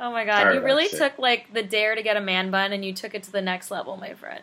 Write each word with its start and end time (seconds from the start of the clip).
Oh 0.00 0.10
my 0.10 0.24
god, 0.24 0.44
Tired 0.44 0.54
you 0.54 0.60
really 0.62 0.88
took 0.88 1.18
like 1.18 1.52
the 1.52 1.62
dare 1.62 1.94
to 1.94 2.02
get 2.02 2.16
a 2.16 2.20
man 2.20 2.50
bun 2.50 2.72
and 2.72 2.84
you 2.84 2.92
took 2.92 3.14
it 3.14 3.22
to 3.24 3.32
the 3.32 3.42
next 3.42 3.70
level, 3.70 3.96
my 3.96 4.14
friend. 4.14 4.42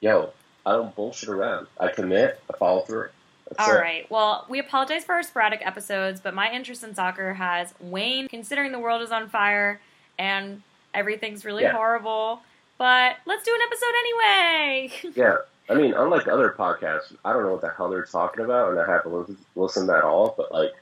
Yo, 0.00 0.30
I 0.64 0.72
don't 0.72 0.94
bullshit 0.96 1.28
around. 1.28 1.66
I 1.78 1.88
commit. 1.88 2.40
I 2.52 2.56
follow 2.56 2.80
through. 2.80 3.08
That's 3.48 3.68
All 3.68 3.74
it. 3.76 3.80
right. 3.80 4.10
Well, 4.10 4.46
we 4.48 4.58
apologize 4.58 5.04
for 5.04 5.14
our 5.14 5.22
sporadic 5.22 5.60
episodes, 5.64 6.20
but 6.20 6.32
my 6.34 6.50
interest 6.50 6.82
in 6.82 6.94
soccer 6.94 7.34
has 7.34 7.74
waned 7.80 8.30
considering 8.30 8.72
the 8.72 8.78
world 8.78 9.02
is 9.02 9.12
on 9.12 9.28
fire 9.28 9.78
and 10.18 10.62
everything's 10.94 11.44
really 11.44 11.64
Yeah. 11.64 11.72
horrible. 11.72 12.40
But 12.78 13.16
let's 13.26 13.44
do 13.44 13.54
an 13.54 13.60
episode 13.66 13.94
anyway. 14.00 15.12
Yeah, 15.14 15.36
I 15.68 15.74
mean, 15.74 15.92
unlike 15.94 16.26
other 16.28 16.54
podcasts, 16.58 17.14
I 17.24 17.32
don't 17.34 17.42
know 17.44 17.52
what 17.52 17.60
the 17.60 17.70
hell 17.70 17.90
they're 17.90 18.04
talking 18.06 18.44
about, 18.44 18.70
and 18.70 18.80
I 18.80 18.86
haven't 18.90 19.12
listened, 19.12 19.38
listened 19.54 19.90
at 19.90 20.02
all. 20.02 20.34
But 20.36 20.50
like, 20.50 20.72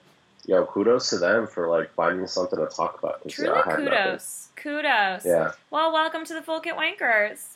yo, 0.50 0.66
kudos 0.66 1.08
to 1.10 1.18
them 1.18 1.46
for 1.46 1.68
like 1.68 1.92
finding 1.94 2.26
something 2.26 2.58
to 2.58 2.66
talk 2.66 2.98
about. 2.98 3.22
Truly 3.28 3.50
I 3.50 3.56
had 3.58 3.78
nothing. 3.78 3.84
kudos. 3.86 4.48
Kudos. 4.56 5.24
Yeah, 5.24 5.52
Well, 5.70 5.92
welcome 5.92 6.24
to 6.24 6.34
the 6.34 6.42
Full 6.42 6.60
Kit 6.60 6.74
Wankers. 6.74 7.46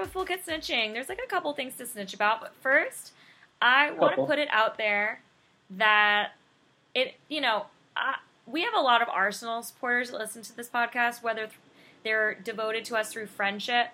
Let's 0.00 0.12
just 0.12 0.26
get 0.26 0.44
started 0.44 0.56
with 0.56 0.60
full 0.60 0.60
kit 0.60 0.68
snitching. 0.68 0.92
There's 0.92 1.08
like 1.08 1.20
a 1.24 1.28
couple 1.28 1.52
things 1.52 1.74
to 1.76 1.86
snitch 1.86 2.14
about, 2.14 2.40
but 2.40 2.52
first, 2.62 3.12
I 3.62 3.90
want 3.92 4.16
to 4.16 4.24
put 4.24 4.38
it 4.38 4.48
out 4.50 4.78
there 4.78 5.20
that 5.70 6.32
it, 6.94 7.14
you 7.28 7.40
know, 7.40 7.66
I, 7.96 8.16
we 8.46 8.62
have 8.62 8.74
a 8.74 8.80
lot 8.80 9.02
of 9.02 9.08
Arsenal 9.08 9.62
supporters 9.62 10.10
that 10.10 10.18
listen 10.18 10.42
to 10.42 10.56
this 10.56 10.68
podcast, 10.68 11.22
whether 11.22 11.46
th- 11.46 11.58
they're 12.02 12.34
devoted 12.34 12.84
to 12.86 12.96
us 12.96 13.12
through 13.12 13.26
friendship 13.26 13.88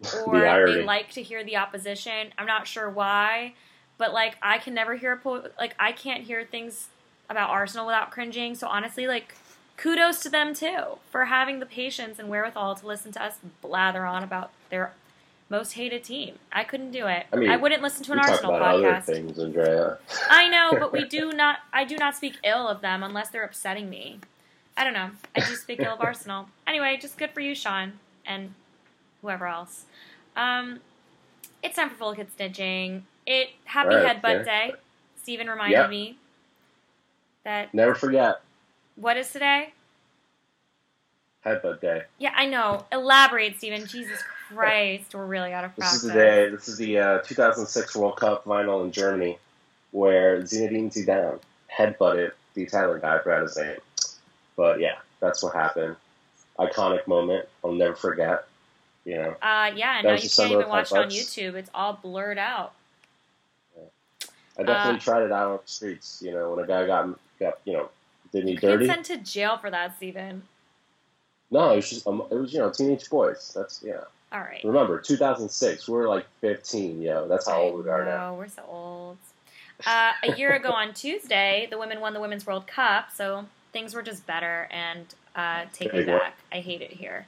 or 0.26 0.40
The 0.40 0.72
they 0.74 0.84
like 0.84 1.10
to 1.12 1.22
hear 1.22 1.44
the 1.44 1.56
opposition. 1.56 2.32
I'm 2.38 2.46
not 2.46 2.66
sure 2.66 2.88
why, 2.88 3.54
but 3.98 4.12
like 4.12 4.36
I 4.42 4.58
can 4.58 4.74
never 4.74 4.96
hear 4.96 5.12
a 5.12 5.16
po- 5.16 5.48
like 5.58 5.74
I 5.78 5.92
can't 5.92 6.24
hear 6.24 6.44
things 6.44 6.88
about 7.28 7.50
Arsenal 7.50 7.86
without 7.86 8.10
cringing. 8.10 8.54
So 8.54 8.66
honestly, 8.68 9.06
like 9.06 9.34
kudos 9.76 10.20
to 10.20 10.28
them 10.28 10.54
too 10.54 10.98
for 11.10 11.26
having 11.26 11.60
the 11.60 11.66
patience 11.66 12.18
and 12.18 12.28
wherewithal 12.28 12.74
to 12.76 12.86
listen 12.86 13.12
to 13.12 13.22
us 13.22 13.36
blather 13.60 14.04
on 14.06 14.22
about 14.22 14.50
their 14.70 14.92
most 15.48 15.72
hated 15.72 16.04
team. 16.04 16.34
I 16.52 16.64
couldn't 16.64 16.90
do 16.90 17.06
it. 17.06 17.26
I 17.32 17.36
mean, 17.36 17.60
wouldn't 17.60 17.82
listen 17.82 18.04
to 18.04 18.12
an 18.12 18.18
Arsenal 18.18 18.54
about 18.54 18.76
other 18.76 18.92
podcast. 18.92 19.04
things, 19.04 19.38
Andrea. 19.38 19.98
I 20.28 20.48
know, 20.48 20.78
but 20.78 20.92
we 20.92 21.04
do 21.08 21.32
not. 21.32 21.58
I 21.72 21.84
do 21.84 21.96
not 21.96 22.16
speak 22.16 22.36
ill 22.44 22.68
of 22.68 22.80
them 22.80 23.02
unless 23.02 23.30
they're 23.30 23.44
upsetting 23.44 23.88
me. 23.88 24.18
I 24.76 24.84
don't 24.84 24.92
know. 24.92 25.10
I 25.34 25.40
do 25.40 25.54
speak 25.56 25.80
ill 25.80 25.92
of 25.94 26.00
Arsenal. 26.00 26.48
Anyway, 26.66 26.98
just 27.00 27.18
good 27.18 27.30
for 27.30 27.40
you, 27.40 27.54
Sean, 27.54 27.94
and 28.26 28.54
whoever 29.22 29.46
else. 29.46 29.86
Um, 30.36 30.80
it's 31.62 31.76
time 31.76 31.90
for 31.90 31.96
full 31.96 32.14
kit 32.14 32.28
snitching. 32.36 33.02
It 33.26 33.50
happy 33.64 33.94
right, 33.94 34.22
headbutt 34.22 34.42
okay. 34.42 34.44
day. 34.44 34.72
Steven 35.16 35.48
reminded 35.48 35.76
Yep. 35.78 35.90
me 35.90 36.16
that 37.44 37.74
Never 37.74 37.94
forget 37.94 38.40
what 38.96 39.16
is 39.16 39.30
today? 39.32 39.72
Headbutt 41.48 41.80
Day. 41.80 42.02
Yeah, 42.18 42.32
I 42.36 42.46
know. 42.46 42.84
Elaborate, 42.92 43.56
Stephen. 43.58 43.86
Jesus 43.86 44.20
Christ, 44.48 45.14
we're 45.14 45.26
really 45.26 45.52
out 45.52 45.64
of 45.64 45.74
This 45.76 45.94
is 45.94 46.02
the 46.02 46.12
day. 46.12 46.48
This 46.48 46.68
is 46.68 46.76
the 46.78 46.98
uh, 46.98 47.18
2006 47.20 47.96
World 47.96 48.16
Cup 48.16 48.44
final 48.44 48.82
in 48.84 48.92
Germany, 48.92 49.38
where 49.92 50.40
Zinedine 50.42 50.92
Zidane 50.92 51.38
headbutted 51.74 52.32
the 52.54 52.62
Italian 52.62 53.00
guy. 53.00 53.16
I 53.16 53.18
forgot 53.22 53.42
his 53.42 53.56
name, 53.56 53.76
but 54.56 54.80
yeah, 54.80 54.96
that's 55.20 55.42
what 55.42 55.54
happened. 55.54 55.96
Iconic 56.58 57.06
moment. 57.06 57.46
I'll 57.64 57.72
never 57.72 57.94
forget. 57.94 58.46
You 59.04 59.16
know. 59.16 59.36
Uh, 59.40 59.70
yeah, 59.74 59.98
and 59.98 60.06
now 60.06 60.14
you 60.14 60.28
can't 60.28 60.50
even 60.52 60.68
watch 60.68 60.92
it 60.92 60.98
on. 60.98 61.08
YouTube. 61.10 61.54
It's 61.54 61.70
all 61.74 61.98
blurred 62.02 62.38
out. 62.38 62.72
I 64.58 64.64
definitely 64.64 64.98
Uh, 64.98 65.00
tried 65.00 65.22
it 65.22 65.32
out 65.32 65.46
on 65.52 65.58
the 65.64 65.70
streets. 65.70 66.20
You 66.20 66.32
know, 66.32 66.52
when 66.52 66.64
a 66.64 66.66
guy 66.66 66.84
got 66.86 67.08
got 67.38 67.58
you 67.64 67.74
know 67.74 67.88
did 68.32 68.44
me 68.44 68.52
You 68.52 68.58
dirty. 68.58 68.86
get 68.86 68.94
sent 68.94 69.06
to 69.06 69.16
jail 69.18 69.56
for 69.56 69.70
that, 69.70 69.96
Steven. 69.96 70.42
No, 71.50 71.72
it 71.72 71.76
was 71.76 71.90
just 71.90 72.06
um, 72.06 72.22
it 72.30 72.34
was 72.34 72.52
you 72.52 72.58
know 72.58 72.70
teenage 72.70 73.08
boys. 73.08 73.52
That's 73.54 73.82
yeah. 73.84 74.00
All 74.30 74.40
right. 74.40 74.62
Remember, 74.62 75.00
2006. 75.00 75.88
We 75.88 75.94
were 75.94 76.06
like 76.06 76.26
15. 76.42 77.00
Yo, 77.00 77.26
that's 77.28 77.48
how 77.48 77.62
old 77.62 77.82
we 77.82 77.90
are 77.90 78.04
now. 78.04 78.30
No, 78.30 78.34
we're 78.34 78.48
so 78.48 78.62
old. 78.68 79.16
Uh, 79.86 80.12
a 80.22 80.36
year 80.36 80.54
ago 80.54 80.70
on 80.70 80.92
Tuesday, 80.92 81.66
the 81.70 81.78
women 81.78 82.00
won 82.00 82.12
the 82.12 82.20
Women's 82.20 82.46
World 82.46 82.66
Cup, 82.66 83.10
so 83.14 83.46
things 83.72 83.94
were 83.94 84.02
just 84.02 84.26
better. 84.26 84.68
And 84.70 85.06
uh, 85.34 85.64
take 85.72 85.92
one. 85.92 86.04
back. 86.04 86.36
I 86.52 86.60
hate 86.60 86.82
it 86.82 86.92
here. 86.92 87.26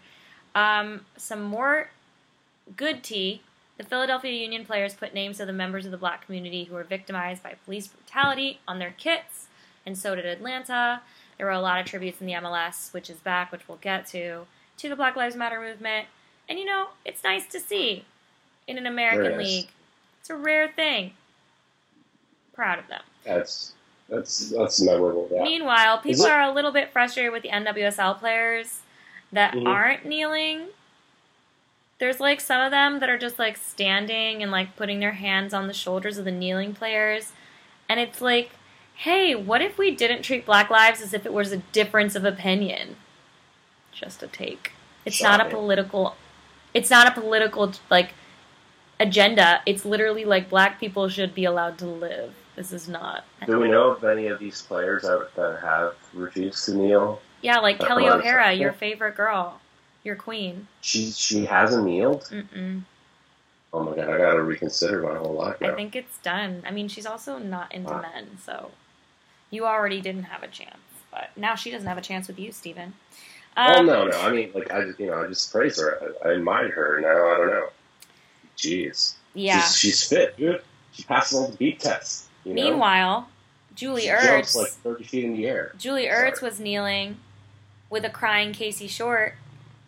Um, 0.54 1.06
some 1.16 1.42
more 1.42 1.90
good 2.76 3.02
tea. 3.02 3.42
The 3.78 3.84
Philadelphia 3.84 4.32
Union 4.32 4.66
players 4.66 4.92
put 4.92 5.14
names 5.14 5.40
of 5.40 5.46
the 5.46 5.54
members 5.54 5.86
of 5.86 5.90
the 5.90 5.96
black 5.96 6.26
community 6.26 6.64
who 6.64 6.74
were 6.74 6.84
victimized 6.84 7.42
by 7.42 7.54
police 7.64 7.86
brutality 7.86 8.60
on 8.68 8.78
their 8.78 8.90
kits, 8.90 9.46
and 9.86 9.96
so 9.96 10.14
did 10.14 10.26
Atlanta. 10.26 11.00
There 11.40 11.46
were 11.46 11.52
a 11.52 11.60
lot 11.62 11.80
of 11.80 11.86
tributes 11.86 12.20
in 12.20 12.26
the 12.26 12.34
MLS, 12.34 12.92
which 12.92 13.08
is 13.08 13.16
back, 13.16 13.50
which 13.50 13.66
we'll 13.66 13.78
get 13.78 14.04
to, 14.08 14.42
to 14.76 14.88
the 14.90 14.94
Black 14.94 15.16
Lives 15.16 15.34
Matter 15.34 15.58
movement. 15.58 16.06
And 16.50 16.58
you 16.58 16.66
know, 16.66 16.88
it's 17.02 17.24
nice 17.24 17.46
to 17.46 17.58
see 17.58 18.04
in 18.68 18.76
an 18.76 18.84
American 18.84 19.38
league. 19.38 19.68
It's 20.20 20.28
a 20.28 20.36
rare 20.36 20.68
thing. 20.68 21.14
Proud 22.52 22.78
of 22.78 22.88
them. 22.88 23.00
That's 23.24 23.72
that's 24.10 24.50
that's 24.50 24.82
memorable. 24.82 25.30
Yeah. 25.32 25.42
Meanwhile, 25.44 26.00
people 26.00 26.26
are 26.26 26.42
a 26.42 26.52
little 26.52 26.72
bit 26.72 26.92
frustrated 26.92 27.32
with 27.32 27.42
the 27.42 27.48
NWSL 27.48 28.18
players 28.18 28.80
that 29.32 29.54
Mhm. 29.54 29.66
aren't 29.66 30.04
kneeling. 30.04 30.66
There's 32.00 32.20
like 32.20 32.42
some 32.42 32.60
of 32.60 32.70
them 32.70 33.00
that 33.00 33.08
are 33.08 33.16
just 33.16 33.38
like 33.38 33.56
standing 33.56 34.42
and 34.42 34.52
like 34.52 34.76
putting 34.76 35.00
their 35.00 35.12
hands 35.12 35.54
on 35.54 35.68
the 35.68 35.72
shoulders 35.72 36.18
of 36.18 36.26
the 36.26 36.32
kneeling 36.32 36.74
players. 36.74 37.32
And 37.88 37.98
it's 37.98 38.20
like, 38.20 38.50
hey, 39.00 39.34
what 39.34 39.62
if 39.62 39.78
we 39.78 39.90
didn't 39.90 40.22
treat 40.22 40.44
black 40.44 40.68
lives 40.68 41.00
as 41.00 41.14
if 41.14 41.24
it 41.24 41.32
was 41.32 41.52
a 41.52 41.56
difference 41.72 42.14
of 42.14 42.24
opinion? 42.24 42.96
Just 43.92 44.22
a 44.22 44.26
take. 44.26 44.72
It's 45.06 45.22
not 45.22 45.40
a 45.40 45.48
political 45.48 46.16
it's 46.74 46.90
not 46.90 47.08
a 47.08 47.18
political 47.18 47.72
like 47.90 48.12
agenda. 49.00 49.62
It's 49.64 49.86
literally 49.86 50.26
like 50.26 50.50
black 50.50 50.78
people 50.78 51.08
should 51.08 51.34
be 51.34 51.46
allowed 51.46 51.78
to 51.78 51.86
live. 51.86 52.34
This 52.56 52.72
is 52.72 52.88
not. 52.88 53.24
Do 53.46 53.58
we 53.58 53.68
know 53.68 53.92
if 53.92 54.04
any 54.04 54.26
of 54.26 54.38
these 54.38 54.60
players 54.60 55.02
that, 55.02 55.30
that 55.34 55.60
have 55.62 55.94
refused 56.12 56.66
to 56.66 56.74
kneel? 56.74 57.22
Yeah, 57.40 57.58
like 57.60 57.78
Kelly 57.78 58.06
O'Hara, 58.06 58.52
your 58.52 58.74
favorite 58.74 59.16
girl, 59.16 59.60
your 60.04 60.14
queen. 60.14 60.68
She 60.82 61.10
she 61.10 61.46
hasn't 61.46 61.86
kneeled. 61.86 62.24
Mm-mm. 62.24 62.82
Oh 63.72 63.82
my 63.82 63.96
god, 63.96 64.10
I 64.10 64.18
gotta 64.18 64.42
reconsider 64.42 65.00
my 65.00 65.16
whole 65.16 65.32
life 65.32 65.58
now. 65.58 65.72
I 65.72 65.74
think 65.74 65.96
it's 65.96 66.18
done. 66.18 66.62
I 66.66 66.70
mean, 66.70 66.88
she's 66.88 67.06
also 67.06 67.38
not 67.38 67.72
into 67.72 67.92
Wow. 67.92 68.02
men, 68.02 68.38
so 68.44 68.72
you 69.50 69.66
already 69.66 70.00
didn't 70.00 70.24
have 70.24 70.42
a 70.42 70.48
chance. 70.48 70.76
But 71.10 71.30
now 71.36 71.54
she 71.54 71.70
doesn't 71.70 71.88
have 71.88 71.98
a 71.98 72.02
chance 72.02 72.28
with 72.28 72.38
you, 72.38 72.52
Steven. 72.52 72.94
oh 73.56 73.80
Um, 73.80 73.86
no, 73.86 74.06
no. 74.06 74.18
I 74.20 74.30
mean, 74.32 74.50
like 74.54 74.70
I 74.72 74.84
just 74.84 75.00
you 75.00 75.06
know 75.06 75.22
I 75.22 75.26
just 75.26 75.50
praise 75.52 75.80
her. 75.80 76.14
I, 76.24 76.28
I 76.28 76.32
admire 76.34 76.70
her. 76.70 77.00
Now 77.00 77.34
I 77.34 77.36
don't 77.36 77.50
know. 77.50 77.68
Jeez. 78.56 79.14
Yeah. 79.34 79.60
She's, 79.60 79.76
she's 79.76 80.08
fit, 80.08 80.36
dude. 80.36 80.62
She 80.92 81.02
passes 81.04 81.38
all 81.38 81.48
the 81.48 81.56
beat 81.56 81.80
tests. 81.80 82.28
You 82.44 82.54
know? 82.54 82.62
Meanwhile, 82.62 83.28
Julie 83.74 84.02
she 84.02 84.08
Ertz, 84.08 84.56
like 84.56 84.70
30 84.70 85.04
feet 85.04 85.24
in 85.24 85.34
the 85.34 85.46
air. 85.46 85.72
Julie 85.78 86.08
Sorry. 86.08 86.30
Ertz 86.30 86.42
was 86.42 86.58
kneeling 86.60 87.16
with 87.88 88.04
a 88.04 88.10
crying 88.10 88.52
Casey 88.52 88.86
Short 88.86 89.34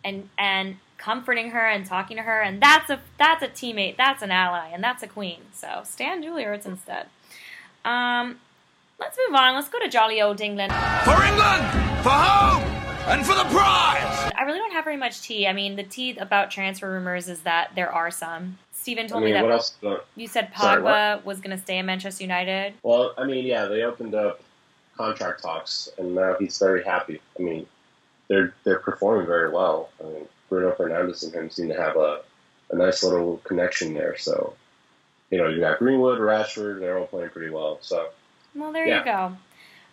and 0.03 0.29
and 0.37 0.77
comforting 0.97 1.51
her 1.51 1.67
and 1.67 1.85
talking 1.85 2.17
to 2.17 2.23
her, 2.23 2.41
and 2.41 2.61
that's 2.61 2.89
a 2.89 2.99
that's 3.17 3.43
a 3.43 3.47
teammate, 3.47 3.97
that's 3.97 4.21
an 4.21 4.31
ally, 4.31 4.69
and 4.73 4.83
that's 4.83 5.03
a 5.03 5.07
queen. 5.07 5.39
So 5.53 5.81
stand 5.85 6.23
Julie 6.23 6.43
Ertz 6.45 6.65
instead. 6.65 7.07
Um, 7.85 8.39
let's 9.03 9.17
move 9.27 9.35
on. 9.35 9.55
Let's 9.55 9.69
go 9.69 9.79
to 9.79 9.89
jolly 9.89 10.21
old 10.21 10.39
England. 10.41 10.71
For 11.03 11.11
England! 11.11 11.63
For 12.03 12.09
home! 12.09 12.63
And 13.05 13.25
for 13.25 13.33
the 13.33 13.43
prize! 13.43 14.31
I 14.37 14.43
really 14.45 14.59
don't 14.59 14.71
have 14.71 14.85
very 14.85 14.95
much 14.97 15.21
tea. 15.21 15.45
I 15.45 15.53
mean, 15.53 15.75
the 15.75 15.83
tea 15.83 16.17
about 16.17 16.51
transfer 16.51 16.89
rumors 16.89 17.27
is 17.27 17.41
that 17.41 17.71
there 17.75 17.91
are 17.91 18.09
some. 18.09 18.57
Steven 18.71 19.05
I 19.05 19.07
told 19.07 19.23
mean, 19.23 19.33
me 19.33 19.41
what 19.41 19.47
that 19.49 19.53
else? 19.53 19.75
uh, 19.83 19.97
you 20.15 20.27
said 20.27 20.51
Sorry, 20.57 20.81
Pogba 20.81 21.23
was 21.25 21.39
going 21.41 21.55
to 21.55 21.61
stay 21.61 21.79
at 21.79 21.85
Manchester 21.85 22.23
United. 22.23 22.75
Well, 22.81 23.13
I 23.17 23.25
mean, 23.25 23.45
yeah, 23.45 23.65
they 23.65 23.83
opened 23.83 24.15
up 24.15 24.41
contract 24.97 25.41
talks, 25.41 25.89
and 25.97 26.15
now 26.15 26.35
he's 26.39 26.57
very 26.59 26.83
happy. 26.83 27.19
I 27.37 27.41
mean, 27.41 27.65
they're 28.29 28.53
they're 28.63 28.79
performing 28.79 29.27
very 29.27 29.49
well. 29.51 29.89
I 29.99 30.07
mean, 30.07 30.27
Bruno 30.49 30.71
Fernandes 30.71 31.23
and 31.23 31.33
him 31.33 31.49
seem 31.49 31.67
to 31.69 31.75
have 31.75 31.97
a, 31.97 32.21
a 32.71 32.75
nice 32.77 33.03
little 33.03 33.37
connection 33.43 33.93
there. 33.93 34.17
So, 34.17 34.53
you 35.29 35.37
know, 35.39 35.49
you 35.49 35.59
got 35.59 35.79
Greenwood, 35.79 36.19
Rashford, 36.19 36.79
they're 36.79 36.97
all 36.97 37.07
playing 37.07 37.29
pretty 37.31 37.51
well. 37.51 37.79
So, 37.81 38.09
Well, 38.55 38.71
there 38.71 38.87
Yeah. 38.87 38.99
you 38.99 39.05
go. 39.05 39.37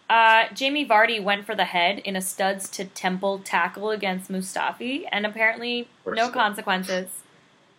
Uh, 0.09 0.49
Jamie 0.53 0.85
Vardy 0.85 1.23
went 1.23 1.47
for 1.47 1.55
the 1.55 1.67
head 1.67 2.01
in 2.01 2.17
a 2.17 2.21
studs 2.21 2.69
to 2.71 2.85
temple 2.85 3.39
tackle 3.39 3.91
against 3.91 4.31
Mustafi, 4.31 5.07
and 5.13 5.25
apparently 5.25 5.89
no 6.05 6.31
consequences. 6.31 7.23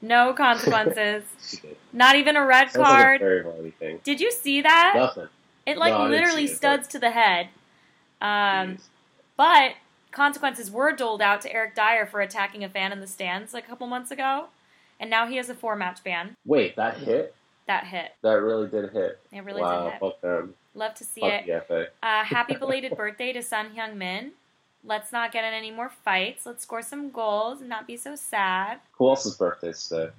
No 0.02 0.34
consequences. 0.38 1.26
Not 1.92 2.16
even 2.16 2.38
a 2.38 2.46
red 2.46 2.72
Sounds 2.72 2.78
like 2.88 3.22
a 3.22 3.74
card. 3.74 4.04
Did 4.04 4.22
you 4.22 4.32
see 4.32 4.62
that? 4.62 4.94
Nothing. 4.96 5.28
It 5.66 5.78
like 5.78 5.94
No, 5.94 6.08
literally 6.08 6.46
it, 6.46 6.56
studs 6.56 6.88
to 6.90 7.00
the 7.00 7.12
head. 7.12 7.50
Um, 8.22 8.78
but 9.36 9.74
consequences 10.12 10.72
were 10.72 10.92
doled 10.94 11.22
out 11.22 11.42
to 11.42 11.54
Eric 11.54 11.76
Dier 11.76 12.06
for 12.06 12.22
attacking 12.22 12.64
a 12.64 12.70
fan 12.70 12.92
in 12.92 13.02
the 13.02 13.08
stands 13.08 13.54
a 13.54 13.62
couple 13.62 13.88
months 13.88 14.10
ago, 14.10 14.46
and 15.00 15.10
now 15.10 15.28
he 15.28 15.36
has 15.36 15.50
a 15.50 15.56
four-match 15.56 16.04
ban. 16.04 16.36
Wait, 16.46 16.76
that 16.78 16.98
hit? 16.98 17.36
That 17.68 17.86
hit. 17.86 18.12
That 18.22 18.34
really 18.34 18.68
did 18.68 18.92
hit. 18.92 19.20
It 19.32 19.44
really 19.44 19.62
wow, 19.62 19.84
did 19.84 19.92
hit. 19.92 20.00
fuck 20.00 20.22
them. 20.22 20.54
Love 20.74 20.96
to 20.96 21.04
see 21.04 21.22
it. 21.24 21.50
Uh, 22.02 22.24
happy 22.24 22.56
belated 22.56 22.96
birthday 22.96 23.34
to 23.34 23.42
Son 23.42 23.72
Heung 23.76 23.96
Min. 23.96 24.32
Let's 24.84 25.12
not 25.12 25.32
get 25.32 25.44
in 25.44 25.54
any 25.54 25.70
more 25.70 25.90
fights. 25.90 26.46
Let's 26.46 26.64
score 26.64 26.82
some 26.82 27.12
goals 27.12 27.60
and 27.60 27.70
not 27.70 27.86
be 27.86 27.98
so 27.98 28.16
sad. 28.16 28.80
Who 28.94 29.10
else's 29.10 29.36
birthday 29.36 29.74
today? 29.74 30.12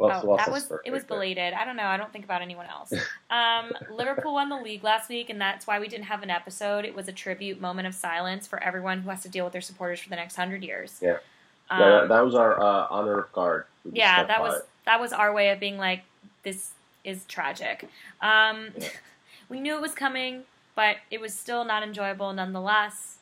Oh, 0.00 0.36
that 0.36 0.50
was 0.50 0.66
birthday 0.66 0.88
it 0.88 0.92
was 0.92 1.02
belated. 1.02 1.52
I 1.54 1.64
don't 1.64 1.76
know. 1.76 1.84
I 1.84 1.96
don't 1.96 2.12
think 2.12 2.24
about 2.24 2.42
anyone 2.42 2.66
else. 2.66 2.92
Um, 3.30 3.72
Liverpool 3.90 4.32
won 4.32 4.48
the 4.48 4.56
league 4.56 4.82
last 4.82 5.10
week, 5.10 5.28
and 5.28 5.38
that's 5.38 5.66
why 5.66 5.78
we 5.78 5.86
didn't 5.86 6.06
have 6.06 6.22
an 6.22 6.30
episode. 6.30 6.86
It 6.86 6.94
was 6.94 7.08
a 7.08 7.12
tribute 7.12 7.60
moment 7.60 7.86
of 7.86 7.94
silence 7.94 8.46
for 8.46 8.58
everyone 8.62 9.02
who 9.02 9.10
has 9.10 9.22
to 9.24 9.28
deal 9.28 9.44
with 9.44 9.52
their 9.52 9.60
supporters 9.60 10.00
for 10.00 10.08
the 10.08 10.16
next 10.16 10.34
hundred 10.34 10.62
years. 10.62 10.98
Yeah. 11.02 11.18
Um, 11.68 11.80
yeah, 11.80 11.90
that, 11.90 12.08
that 12.08 12.24
was 12.24 12.34
our 12.34 12.58
uh, 12.58 12.86
honor 12.88 13.18
of 13.18 13.32
guard. 13.32 13.66
Yeah, 13.92 14.24
that 14.24 14.40
was 14.40 14.62
that 14.86 14.98
was 14.98 15.12
our 15.12 15.30
way 15.34 15.50
of 15.50 15.60
being 15.60 15.76
like, 15.76 16.04
this 16.42 16.70
is 17.08 17.24
tragic. 17.24 17.88
Um, 18.20 18.68
we 19.48 19.60
knew 19.60 19.74
it 19.74 19.80
was 19.80 19.94
coming, 19.94 20.42
but 20.74 20.96
it 21.10 21.20
was 21.20 21.34
still 21.34 21.64
not 21.64 21.82
enjoyable 21.82 22.32
nonetheless. 22.32 23.18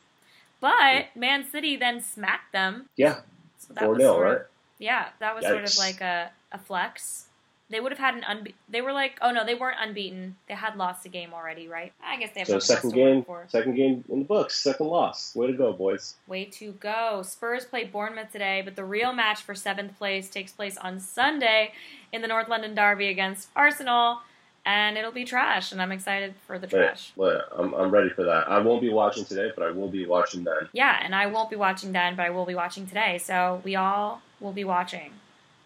But 0.61 1.07
Man 1.15 1.45
City 1.45 1.77
then 1.77 2.01
smacked 2.01 2.53
them. 2.53 2.89
Yeah, 2.97 3.21
So 3.59 3.75
that 3.75 3.85
4 3.85 3.89
was 3.91 3.99
0, 3.99 4.13
sort 4.13 4.27
right? 4.27 4.47
yeah, 4.79 5.09
that 5.21 5.35
was 5.35 5.45
sort 5.45 5.65
of 5.65 5.77
like 5.79 6.01
a, 6.01 6.31
a 6.53 6.59
flex. 6.59 7.27
They 7.69 7.81
would 7.81 7.91
have 7.91 7.99
had 7.99 8.15
an 8.15 8.23
unbe- 8.23 8.55
they 8.69 8.81
were 8.81 8.93
like 8.93 9.19
oh 9.21 9.33
no 9.33 9.45
they 9.45 9.55
weren't 9.57 9.79
unbeaten 9.81 10.37
they 10.49 10.55
had 10.55 10.77
lost 10.77 11.05
a 11.05 11.09
game 11.09 11.35
already 11.35 11.67
right 11.67 11.93
I 12.05 12.17
guess 12.17 12.31
they 12.33 12.41
have 12.41 12.49
So 12.49 12.59
second 12.61 12.93
to 12.93 12.97
work 12.97 13.13
game, 13.15 13.25
for. 13.25 13.45
second 13.49 13.75
game 13.75 14.05
in 14.09 14.21
the 14.21 14.25
books, 14.25 14.57
second 14.57 14.87
loss. 14.87 15.35
Way 15.35 15.49
to 15.49 15.53
go, 15.53 15.73
boys! 15.73 16.15
Way 16.29 16.45
to 16.45 16.73
go. 16.73 17.23
Spurs 17.25 17.65
play 17.65 17.83
Bournemouth 17.85 18.31
today, 18.31 18.63
but 18.65 18.77
the 18.77 18.85
real 18.85 19.13
match 19.13 19.43
for 19.43 19.55
seventh 19.55 19.99
place 19.99 20.31
takes 20.31 20.53
place 20.53 20.77
on 20.79 21.01
Sunday 21.01 21.73
in 22.13 22.23
the 22.23 22.29
North 22.29 22.49
London 22.49 22.75
Derby 22.77 23.09
against 23.09 23.49
Arsenal, 23.57 24.21
and 24.65 24.97
it'll 24.97 25.11
be 25.13 25.25
trash, 25.25 25.73
and 25.73 25.83
I'm 25.83 25.91
excited 25.91 26.35
for 26.47 26.59
the 26.61 26.69
trash. 26.69 27.13
but 27.17 27.49
I'm, 27.59 27.75
I'm 27.75 27.91
ready 27.91 28.11
for 28.11 28.23
that. 28.25 28.49
I 28.49 28.61
won't 28.61 28.81
be 28.81 28.91
watching 28.91 29.25
today, 29.25 29.51
but 29.57 29.65
I 29.67 29.73
will 29.73 29.89
be 29.89 30.07
watching 30.07 30.45
then. 30.45 30.69
Yeah, 30.73 31.01
and 31.03 31.15
I 31.17 31.27
won't 31.27 31.51
be 31.51 31.57
watching 31.57 31.91
then, 31.91 32.15
but 32.15 32.27
I 32.27 32.31
will 32.31 32.47
be 32.47 32.55
watching 32.55 32.87
today, 32.87 33.19
so 33.19 33.61
we 33.65 33.75
all 33.75 34.23
will 34.39 34.53
be 34.53 34.65
watching. 34.65 35.11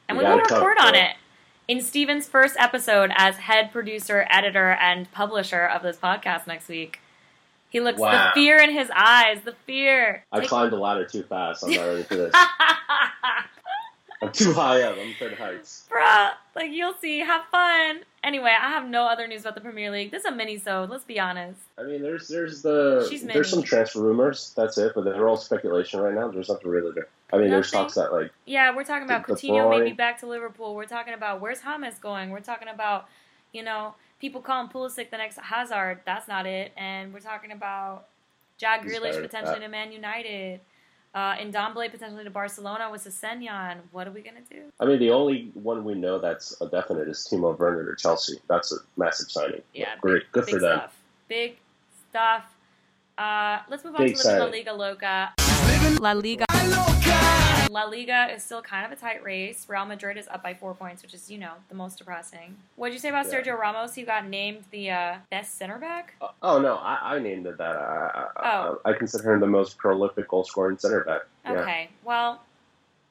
And 0.08 0.16
We 0.16 0.24
we 0.24 0.30
will 0.30 0.38
gotta 0.38 0.48
cover 0.48 0.60
report 0.66 0.78
on 0.80 0.94
it. 0.94 0.98
it 1.10 1.16
in 1.70 1.80
Steven's 1.80 2.26
first 2.26 2.56
episode 2.58 3.12
as 3.14 3.36
head 3.36 3.70
producer, 3.70 4.26
editor, 4.28 4.70
and 4.72 5.08
publisher 5.12 5.64
of 5.64 5.82
this 5.84 5.96
podcast 5.96 6.48
next 6.48 6.68
week. 6.68 6.98
He 7.70 7.78
looks 7.78 8.00
Wow. 8.00 8.10
the 8.10 8.40
fear 8.40 8.56
in 8.60 8.70
his 8.72 8.90
eyes, 8.92 9.42
the 9.44 9.52
fear. 9.66 10.24
I 10.32 10.40
Take- 10.40 10.48
climbed 10.48 10.72
the 10.72 10.78
ladder 10.78 11.04
too 11.04 11.22
fast. 11.22 11.62
I'm 11.62 11.70
not 11.70 11.82
ready 11.86 12.02
for 12.02 12.16
this. 12.16 12.34
I'm 14.22 14.32
too 14.32 14.52
high 14.52 14.82
up. 14.82 14.96
I'm 15.00 15.12
afraid 15.12 15.32
of 15.32 15.38
heights. 15.38 15.86
Bruh, 15.88 16.32
like 16.56 16.72
you'll 16.72 16.94
see. 17.00 17.20
Have 17.20 17.44
fun. 17.52 18.00
Anyway, 18.24 18.50
I 18.50 18.68
have 18.68 18.88
no 18.88 19.06
other 19.06 19.26
news 19.28 19.42
about 19.42 19.54
the 19.54 19.60
Premier 19.62 19.90
League. 19.92 20.10
This 20.10 20.24
is 20.24 20.32
a 20.32 20.34
mini-sode. 20.34 20.90
Let's 20.90 21.04
be 21.04 21.18
honest. 21.20 21.60
I 21.78 21.84
mean, 21.84 22.02
there's 22.02 22.26
there's 22.26 22.60
the 22.62 23.06
She's 23.08 23.22
there's 23.24 23.48
some 23.48 23.62
transfer 23.62 24.00
rumors. 24.02 24.52
That's 24.56 24.76
it, 24.76 24.92
but 24.96 25.04
they're 25.04 25.28
all 25.28 25.36
speculation 25.38 26.00
right 26.00 26.12
now. 26.14 26.28
There's 26.28 26.48
nothing 26.50 26.68
really 26.68 26.90
there. 26.92 27.08
I 27.32 27.38
mean, 27.38 27.50
there's 27.50 27.72
Nothing. 27.72 27.84
talks 27.86 27.94
that 27.94 28.12
like 28.12 28.32
Yeah, 28.46 28.74
we're 28.74 28.84
talking 28.84 29.04
about 29.04 29.26
The- 29.26 29.34
the 29.34 29.40
Coutinho 29.40 29.70
maybe 29.70 29.92
back 29.92 30.18
to 30.20 30.26
Liverpool. 30.26 30.74
We're 30.74 30.84
talking 30.86 31.14
about 31.14 31.40
where's 31.40 31.60
Hamas 31.60 32.00
going. 32.00 32.30
We're 32.30 32.40
talking 32.40 32.68
about, 32.68 33.06
you 33.52 33.62
know, 33.62 33.94
people 34.20 34.40
calling 34.40 34.68
Pulisic 34.70 35.10
the 35.10 35.16
next 35.18 35.38
Hazard. 35.38 36.00
That's 36.04 36.28
not 36.28 36.46
it. 36.46 36.72
And 36.76 37.12
we're 37.12 37.20
talking 37.20 37.52
about 37.52 38.06
Jack 38.58 38.82
He's 38.84 38.92
Grealish 38.92 39.20
potentially 39.20 39.60
to 39.60 39.68
Man 39.68 39.92
United. 39.92 40.60
Uh, 41.12 41.34
and 41.40 41.52
Ndombele 41.52 41.90
potentially 41.90 42.22
to 42.22 42.30
Barcelona 42.30 42.88
with 42.88 43.02
Senyan. 43.04 43.78
What 43.90 44.06
are 44.06 44.12
we 44.12 44.20
gonna 44.20 44.42
do? 44.48 44.70
I 44.78 44.84
mean, 44.84 45.00
the 45.00 45.10
only 45.10 45.50
one 45.54 45.82
we 45.84 45.94
know 45.94 46.20
that's 46.20 46.60
a 46.60 46.68
definite 46.68 47.08
is 47.08 47.26
Timo 47.28 47.58
Werner 47.58 47.92
to 47.92 48.00
Chelsea. 48.00 48.38
That's 48.48 48.70
a 48.72 48.76
massive 48.96 49.28
signing. 49.28 49.62
Yeah, 49.74 49.96
great, 50.00 50.30
good 50.30 50.46
Big 50.46 50.54
for 50.54 50.60
them. 50.60 50.78
stuff. 50.78 50.96
Big 51.28 51.56
stuff. 52.10 52.44
Uh, 53.18 53.58
let's 53.68 53.84
move 53.84 53.96
on 53.96 54.06
Big 54.06 54.16
to 54.18 54.38
La. 54.38 54.44
Liga 54.44 54.72
Loca. 54.72 55.32
La 56.00 56.12
Liga. 56.12 56.44
La 57.70 57.84
Liga 57.84 58.28
is 58.34 58.42
still 58.42 58.60
kind 58.62 58.84
of 58.84 58.90
a 58.90 59.00
tight 59.00 59.22
race. 59.22 59.66
Real 59.68 59.84
Madrid 59.84 60.16
is 60.16 60.26
up 60.26 60.42
by 60.42 60.54
four 60.54 60.74
points, 60.74 61.02
which 61.02 61.14
is, 61.14 61.30
you 61.30 61.38
know, 61.38 61.52
the 61.68 61.74
most 61.76 61.98
depressing. 61.98 62.56
What 62.74 62.88
did 62.88 62.94
you 62.94 62.98
say 62.98 63.10
about 63.10 63.26
Yeah. 63.26 63.40
Sergio 63.42 63.58
Ramos? 63.58 63.94
He 63.94 64.02
got 64.02 64.26
named 64.26 64.64
the 64.72 64.90
uh, 64.90 65.14
best 65.30 65.56
center 65.56 65.78
back. 65.78 66.14
Uh, 66.20 66.28
Oh 66.42 66.58
no, 66.60 66.74
I, 66.76 67.14
I 67.14 67.18
named 67.20 67.46
it 67.46 67.58
that. 67.58 67.76
I, 67.76 68.26
I, 68.36 68.52
Oh. 68.58 68.80
I, 68.84 68.90
I 68.90 68.92
consider 68.94 69.32
him 69.34 69.40
the 69.40 69.46
most 69.46 69.78
prolific 69.78 70.26
goal 70.28 70.42
scoring 70.42 70.78
center 70.78 71.04
back. 71.04 71.20
Yeah. 71.44 71.52
Okay, 71.60 71.90
well, 72.04 72.42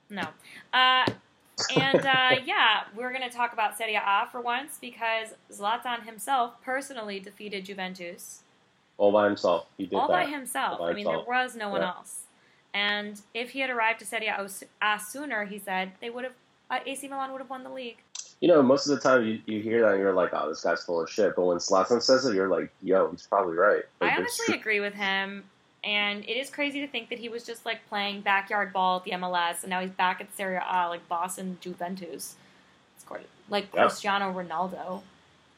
no. 0.10 0.24
Uh, 0.74 1.06
and 1.78 2.06
uh, 2.06 2.36
yeah, 2.46 2.84
we're 2.98 3.14
going 3.14 3.28
to 3.30 3.36
talk 3.36 3.54
about 3.54 3.78
Serie 3.78 3.96
A 3.96 4.28
for 4.30 4.42
once 4.42 4.78
because 4.82 5.30
Zlatan 5.54 6.04
himself 6.06 6.62
personally 6.66 7.22
defeated 7.22 7.64
Juventus. 7.64 8.42
All 8.98 9.14
by 9.14 9.26
himself. 9.26 9.68
He 9.78 9.86
did 9.86 9.96
all 9.96 10.10
that. 10.10 10.14
by 10.14 10.26
himself. 10.26 10.82
All 10.82 10.88
by 10.88 10.92
I 10.92 10.94
mean, 10.96 11.06
there 11.06 11.24
was 11.26 11.56
no 11.56 11.70
one 11.70 11.80
Yeah. 11.80 11.90
else. 11.96 12.24
And 12.74 13.20
if 13.34 13.52
he 13.52 13.60
had 13.60 13.70
arrived 13.70 14.00
to 14.00 14.06
Serie 14.06 14.28
A 14.28 14.48
A 14.82 15.00
sooner, 15.00 15.46
he 15.46 15.60
said 15.60 15.94
they 16.02 16.10
would 16.10 16.24
have. 16.24 16.34
Uh, 16.72 16.80
AC 16.86 17.08
Milan 17.08 17.32
would 17.32 17.42
have 17.42 17.50
won 17.50 17.64
the 17.64 17.70
league. 17.70 17.98
You 18.42 18.48
know, 18.48 18.62
most 18.62 18.88
of 18.88 18.96
the 18.96 19.02
time 19.02 19.26
you, 19.26 19.40
you 19.48 19.62
hear 19.62 19.82
that 19.82 19.94
and 19.94 20.00
you're 20.00 20.14
like, 20.14 20.30
oh, 20.34 20.48
this 20.48 20.62
guy's 20.62 20.84
full 20.84 21.02
of 21.02 21.10
shit. 21.10 21.36
But 21.36 21.46
when 21.46 21.58
Zlatan 21.58 22.02
says 22.02 22.26
it, 22.26 22.36
you're 22.36 22.48
like, 22.48 22.72
yo, 22.84 23.10
he's 23.10 23.26
probably 23.26 23.58
right. 23.58 23.84
Like, 24.00 24.14
I 24.14 24.18
honestly 24.18 24.56
agree 24.60 24.80
with 24.80 24.94
him, 24.94 25.44
and 25.84 26.24
it 26.24 26.38
is 26.38 26.50
crazy 26.50 26.80
to 26.82 26.88
think 26.88 27.10
that 27.10 27.18
he 27.20 27.28
was 27.28 27.44
just 27.44 27.66
like 27.66 27.80
playing 27.90 28.22
backyard 28.22 28.72
ball 28.72 28.98
at 28.98 29.04
the 29.04 29.12
MLS, 29.12 29.64
and 29.64 29.72
now 29.72 29.82
he's 29.82 29.90
back 29.90 30.22
at 30.22 30.34
Serie 30.38 30.58
A, 30.58 30.88
like 30.88 31.08
Boston 31.10 31.58
Juventus, 31.60 32.36
scored 33.00 33.22
like. 33.50 33.72
Cristiano 33.72 34.32
Ronaldo. 34.32 35.02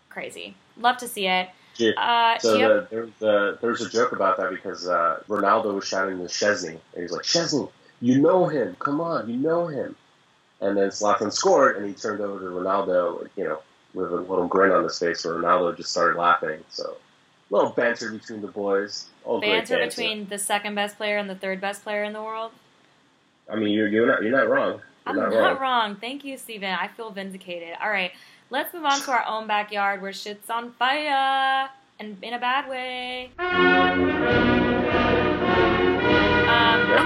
Crazy. 0.10 0.56
Love 0.78 0.98
to 0.98 1.08
see 1.08 1.28
it. 1.28 1.50
Uh, 1.98 2.38
So 2.40 2.58
Chip- 2.58 2.90
the, 2.90 2.96
there's, 2.96 3.22
uh, 3.22 3.58
there's 3.62 3.82
a 3.82 3.90
joke 3.90 4.12
about 4.12 4.38
that 4.38 4.50
because 4.50 4.88
uh, 4.88 5.22
Ronaldo 5.28 5.74
was 5.76 5.88
shouting 5.88 6.18
to 6.18 6.26
Szczesny, 6.26 6.70
and 6.94 7.02
he's 7.02 7.12
like, 7.12 7.24
Szczesny, 7.24 7.70
you 8.02 8.20
know 8.20 8.48
him. 8.48 8.76
Come 8.80 9.02
on, 9.02 9.30
you 9.30 9.38
know 9.38 9.68
him. 9.68 9.96
And 10.60 10.78
then 10.78 10.90
Zlatan 10.90 11.32
scored, 11.34 11.78
and 11.78 11.88
he 11.88 11.94
turned 11.94 12.22
over 12.22 12.40
to 12.40 12.46
Ronaldo, 12.46 13.28
you 13.36 13.44
know, 13.46 13.62
with 13.94 14.12
a 14.12 14.16
little 14.16 14.48
grin 14.48 14.72
on 14.72 14.84
his 14.84 14.98
face, 15.00 15.26
where 15.26 15.36
Ronaldo 15.36 15.76
just 15.76 15.92
started 15.92 16.18
laughing. 16.18 16.64
So 16.70 16.98
a 17.50 17.54
little 17.56 17.72
banter 17.72 18.12
between 18.12 18.42
the 18.42 18.48
boys. 18.48 19.08
All 19.24 19.42
banter 19.42 19.78
banter. 19.78 19.88
between 19.90 20.28
the 20.30 20.38
second 20.38 20.76
best 20.76 20.98
player 20.98 21.18
and 21.18 21.30
the 21.30 21.36
third 21.36 21.60
best 21.62 21.84
player 21.84 22.04
in 22.04 22.14
the 22.14 22.22
world. 22.22 22.52
I 23.52 23.56
mean, 23.56 23.70
you're, 23.70 23.88
you're 23.88 24.08
not 24.08 24.22
you're 24.22 24.32
not 24.32 24.48
wrong. 24.50 24.74
You're 24.74 24.82
I'm 25.06 25.16
not, 25.16 25.32
not, 25.32 25.40
wrong. 25.40 25.60
wrong. 25.60 25.96
Thank 25.96 26.24
you, 26.24 26.38
Steven. 26.38 26.70
I 26.70 26.88
feel 26.88 27.12
vindicated. 27.12 27.76
All 27.82 27.90
right, 27.90 28.12
let's 28.52 28.74
move 28.74 28.86
on 28.86 29.00
to 29.02 29.12
our 29.12 29.26
own 29.28 29.48
backyard 29.48 30.02
where 30.02 30.14
shit's 30.14 30.50
on 30.50 30.72
fire 30.74 31.70
and 32.00 32.18
in 32.22 32.34
a 32.34 32.40
bad 32.40 32.70
way. 32.70 33.32
Um, 33.40 33.48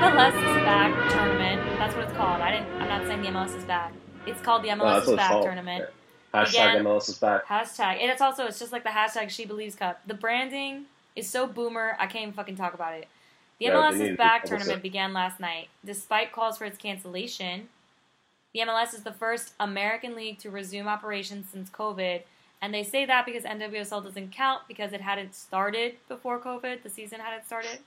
MLS 0.02 0.36
is 0.36 0.64
back 0.66 1.12
tournament. 1.12 1.62
That's 1.78 1.96
what 1.96 2.06
it's 2.06 2.14
called. 2.14 2.42
I 2.42 2.52
didn't. 2.52 2.82
I'm 2.82 2.90
not 2.90 3.06
saying 3.08 3.22
the 3.22 3.28
MLS 3.30 3.56
is 3.56 3.64
back. 3.64 3.94
It's 4.26 4.42
called 4.42 4.64
the 4.64 4.70
MLS 4.70 4.96
that's 4.96 5.08
is 5.10 5.16
back 5.16 5.42
tournament. 5.44 5.86
Hashtag 6.34 6.50
Again. 6.50 6.84
MLS 6.84 7.10
is 7.10 7.18
back. 7.20 7.46
Hashtag. 7.46 8.02
And 8.02 8.12
it's 8.12 8.22
also 8.22 8.46
it's 8.48 8.60
just 8.60 8.72
like 8.72 8.84
the 8.84 8.90
hashtag 8.90 9.30
She 9.30 9.46
Believes 9.46 9.76
Cup. 9.76 10.02
The 10.08 10.16
branding 10.16 10.86
is 11.16 11.30
so 11.30 11.46
boomer. 11.46 11.96
I 12.00 12.08
can't 12.08 12.24
even 12.24 12.34
fucking 12.34 12.56
talk 12.56 12.74
about 12.74 12.94
it. 12.94 13.08
The 13.60 13.68
MLS 13.68 14.02
is 14.02 14.18
back 14.18 14.44
tournament 14.46 14.82
began 14.82 15.14
last 15.14 15.40
night. 15.40 15.70
Despite 15.86 16.34
calls 16.34 16.58
for 16.58 16.66
its 16.66 16.78
cancellation, 16.78 17.70
the 18.56 18.62
MLS 18.62 18.94
is 18.94 19.04
the 19.04 19.12
first 19.12 19.54
American 19.60 20.16
league 20.16 20.40
to 20.40 20.50
resume 20.50 20.88
operations 20.88 21.48
since 21.52 21.70
COVID. 21.70 22.22
And 22.62 22.74
they 22.74 22.84
say 22.84 23.06
that 23.06 23.26
because 23.26 23.44
NWSL 23.44 24.02
doesn't 24.02 24.32
count 24.32 24.62
because 24.68 24.94
it 24.94 25.02
hadn't 25.02 25.36
started 25.36 25.96
before 26.08 26.40
COVID. 26.40 26.82
The 26.82 26.90
season 26.90 27.20
hadn't 27.20 27.46
started. 27.46 27.80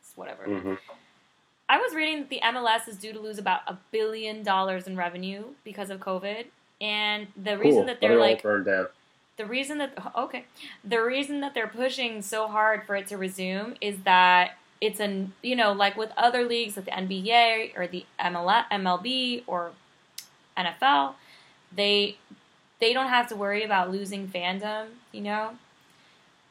It's 0.00 0.12
whatever. 0.14 0.44
hmm 0.44 0.74
I 1.68 1.78
was 1.78 1.94
reading 1.94 2.20
that 2.20 2.30
the 2.30 2.40
MLS 2.42 2.88
is 2.88 2.96
due 2.96 3.12
to 3.12 3.18
lose 3.20 3.38
about 3.38 3.60
a 3.66 3.76
billion 3.90 4.42
dollars 4.44 4.86
in 4.86 4.96
revenue 4.96 5.42
because 5.64 5.90
of 5.90 5.98
COVID. 6.00 6.46
And 6.80 7.26
the 7.36 7.58
reason 7.58 7.80
Cool. 7.80 7.86
that 7.86 8.00
they're 8.00 8.18
like 8.20 8.40
the 9.36 9.46
reason 9.46 9.78
that 9.78 9.98
okay 10.16 10.44
the 10.84 11.02
reason 11.02 11.40
that 11.40 11.54
they're 11.54 11.66
pushing 11.66 12.22
so 12.22 12.46
hard 12.46 12.84
for 12.86 12.94
it 12.94 13.08
to 13.08 13.16
resume 13.16 13.74
is 13.80 13.98
that 14.04 14.52
it's 14.80 15.00
an 15.00 15.32
you 15.42 15.56
know 15.56 15.72
like 15.72 15.96
with 15.96 16.10
other 16.16 16.44
leagues 16.44 16.76
like 16.76 16.84
the 16.86 16.92
NBA 16.92 17.76
or 17.76 17.88
the 17.88 18.06
ML, 18.20 18.64
MLB 18.70 19.42
or 19.48 19.72
NFL 20.58 21.14
they 21.72 22.16
they 22.80 22.92
don't 22.92 23.08
have 23.08 23.28
to 23.28 23.36
worry 23.36 23.62
about 23.62 23.90
losing 23.90 24.26
fandom 24.28 24.86
you 25.12 25.20
know 25.20 25.50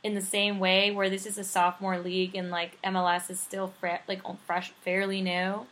in 0.03 0.13
the 0.13 0.21
same 0.21 0.59
way 0.59 0.91
where 0.91 1.09
this 1.09 1.25
is 1.25 1.37
a 1.37 1.43
sophomore 1.43 1.99
league 1.99 2.35
and 2.35 2.49
like 2.51 2.77
MLS 2.83 3.29
is 3.29 3.39
still 3.39 3.73
fra- 3.79 4.01
like 4.07 4.21
fresh 4.45 4.71
fairly 4.83 5.21
new 5.21 5.65